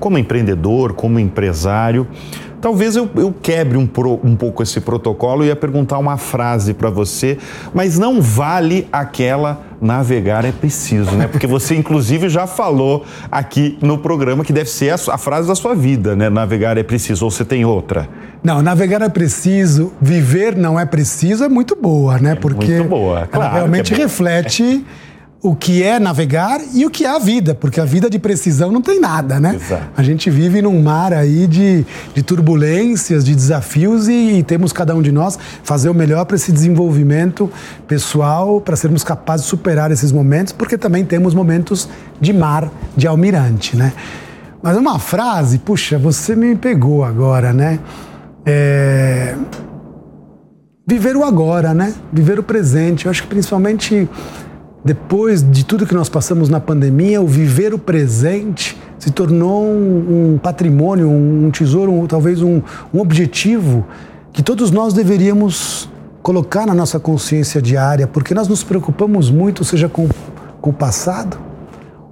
como 0.00 0.16
empreendedor, 0.16 0.94
como 0.94 1.18
empresário, 1.18 2.08
Talvez 2.62 2.94
eu, 2.94 3.10
eu 3.16 3.34
quebre 3.42 3.76
um, 3.76 3.88
pro, 3.88 4.20
um 4.22 4.36
pouco 4.36 4.62
esse 4.62 4.80
protocolo 4.80 5.42
e 5.42 5.48
ia 5.48 5.56
perguntar 5.56 5.98
uma 5.98 6.16
frase 6.16 6.72
para 6.72 6.88
você, 6.88 7.36
mas 7.74 7.98
não 7.98 8.22
vale 8.22 8.86
aquela 8.92 9.62
navegar 9.80 10.44
é 10.44 10.52
preciso, 10.52 11.10
né? 11.16 11.26
Porque 11.26 11.44
você, 11.44 11.74
inclusive, 11.76 12.28
já 12.28 12.46
falou 12.46 13.04
aqui 13.28 13.76
no 13.82 13.98
programa 13.98 14.44
que 14.44 14.52
deve 14.52 14.70
ser 14.70 14.90
a, 14.90 14.94
a, 14.94 15.18
frase 15.18 15.48
da 15.48 15.56
sua 15.56 15.74
vida, 15.74 16.14
né? 16.14 16.30
Navegar 16.30 16.78
é 16.78 16.84
preciso, 16.84 17.24
ou 17.24 17.32
você 17.32 17.44
tem 17.44 17.64
outra? 17.64 18.08
Não, 18.44 18.62
navegar 18.62 19.02
é 19.02 19.08
preciso, 19.08 19.92
viver 20.00 20.56
não 20.56 20.78
é 20.78 20.86
preciso 20.86 21.42
é 21.42 21.48
muito 21.48 21.74
boa, 21.74 22.20
né? 22.20 22.32
É 22.32 22.34
Porque 22.36 22.76
muito 22.76 22.88
boa, 22.88 23.26
claro 23.26 23.44
ela 23.44 23.54
realmente 23.54 23.92
é 23.92 23.96
reflete 23.96 24.84
o 25.42 25.56
que 25.56 25.82
é 25.82 25.98
navegar 25.98 26.60
e 26.72 26.86
o 26.86 26.90
que 26.90 27.04
é 27.04 27.08
a 27.08 27.18
vida, 27.18 27.52
porque 27.52 27.80
a 27.80 27.84
vida 27.84 28.08
de 28.08 28.16
precisão 28.16 28.70
não 28.70 28.80
tem 28.80 29.00
nada, 29.00 29.40
né? 29.40 29.56
Exato. 29.56 29.88
A 29.96 30.02
gente 30.02 30.30
vive 30.30 30.62
num 30.62 30.80
mar 30.80 31.12
aí 31.12 31.48
de, 31.48 31.84
de 32.14 32.22
turbulências, 32.22 33.24
de 33.24 33.34
desafios 33.34 34.06
e, 34.06 34.38
e 34.38 34.42
temos 34.44 34.72
cada 34.72 34.94
um 34.94 35.02
de 35.02 35.10
nós 35.10 35.36
fazer 35.64 35.90
o 35.90 35.94
melhor 35.94 36.26
para 36.26 36.36
esse 36.36 36.52
desenvolvimento 36.52 37.50
pessoal, 37.88 38.60
para 38.60 38.76
sermos 38.76 39.02
capazes 39.02 39.46
de 39.46 39.50
superar 39.50 39.90
esses 39.90 40.12
momentos, 40.12 40.52
porque 40.52 40.78
também 40.78 41.04
temos 41.04 41.34
momentos 41.34 41.88
de 42.20 42.32
mar, 42.32 42.70
de 42.96 43.08
almirante, 43.08 43.76
né? 43.76 43.92
Mas 44.62 44.76
uma 44.76 45.00
frase, 45.00 45.58
puxa, 45.58 45.98
você 45.98 46.36
me 46.36 46.54
pegou 46.54 47.02
agora, 47.02 47.52
né? 47.52 47.80
É... 48.46 49.34
Viver 50.86 51.16
o 51.16 51.24
agora, 51.24 51.74
né? 51.74 51.92
Viver 52.12 52.38
o 52.38 52.44
presente. 52.44 53.06
Eu 53.06 53.10
acho 53.10 53.22
que 53.22 53.28
principalmente 53.28 54.08
depois 54.84 55.48
de 55.48 55.64
tudo 55.64 55.86
que 55.86 55.94
nós 55.94 56.08
passamos 56.08 56.48
na 56.48 56.58
pandemia, 56.58 57.22
o 57.22 57.26
viver 57.26 57.72
o 57.72 57.78
presente 57.78 58.76
se 58.98 59.10
tornou 59.10 59.64
um, 59.64 60.34
um 60.34 60.38
patrimônio, 60.38 61.08
um, 61.08 61.50
tesouro, 61.50 61.92
um, 61.92 62.06
talvez 62.06 62.42
um, 62.42 62.60
um 62.92 63.00
objetivo 63.00 63.86
que 64.32 64.42
todos 64.42 64.70
nós 64.70 64.92
deveríamos 64.92 65.88
colocar 66.22 66.66
na 66.66 66.74
nossa 66.74 66.98
consciência 66.98 67.60
diária, 67.60 68.06
porque 68.06 68.34
nós 68.34 68.48
nos 68.48 68.64
preocupamos 68.64 69.30
muito, 69.30 69.64
seja 69.64 69.88
com, 69.88 70.08
com 70.60 70.70
o 70.70 70.72
passado 70.72 71.38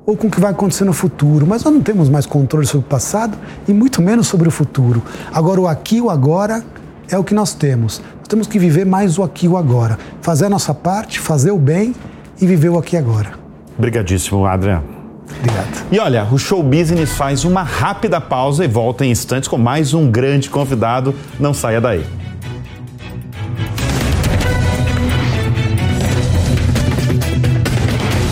ou 0.07 0.16
com 0.16 0.29
o 0.29 0.31
que 0.31 0.41
vai 0.41 0.51
acontecer 0.51 0.85
no 0.85 0.93
futuro, 0.93 1.47
mas 1.47 1.64
nós 1.64 1.73
não 1.73 1.81
temos 1.81 2.09
mais 2.09 2.27
controle 2.27 2.66
sobre 2.66 2.87
o 2.87 2.89
passado 2.89 3.37
e 3.66 3.73
muito 3.73 4.01
menos 4.01 4.27
sobre 4.27 4.49
o 4.49 4.51
futuro. 4.51 5.03
Agora, 5.33 5.61
o 5.61 5.68
aqui 5.68 6.01
o 6.01 6.11
agora 6.11 6.64
é 7.09 7.18
o 7.18 7.25
que 7.25 7.35
nós 7.35 7.53
temos. 7.53 8.01
Nós 8.18 8.29
temos 8.29 8.47
que 8.47 8.59
viver 8.59 8.87
mais 8.87 9.18
o 9.18 9.23
aqui 9.23 9.49
o 9.49 9.57
agora, 9.57 9.99
fazer 10.21 10.47
a 10.47 10.51
nossa 10.51 10.75
parte, 10.75 11.18
fazer 11.18 11.51
o 11.51 11.59
bem 11.59 11.95
e 12.41 12.47
viveu 12.47 12.78
aqui 12.78 12.97
agora. 12.97 13.32
Obrigadíssimo, 13.76 14.45
Adriano. 14.47 14.84
Obrigado. 15.38 15.86
E 15.91 15.99
olha, 15.99 16.24
o 16.30 16.38
Show 16.38 16.62
Business 16.62 17.12
faz 17.12 17.45
uma 17.45 17.62
rápida 17.62 18.20
pausa 18.20 18.64
e 18.64 18.68
volta 18.68 19.05
em 19.05 19.11
instantes 19.11 19.49
com 19.49 19.57
mais 19.57 19.95
um 19.95 20.11
grande 20.11 20.51
convidado. 20.51 21.14
Não 21.38 21.55
saia 21.55 21.80
daí. 21.80 22.05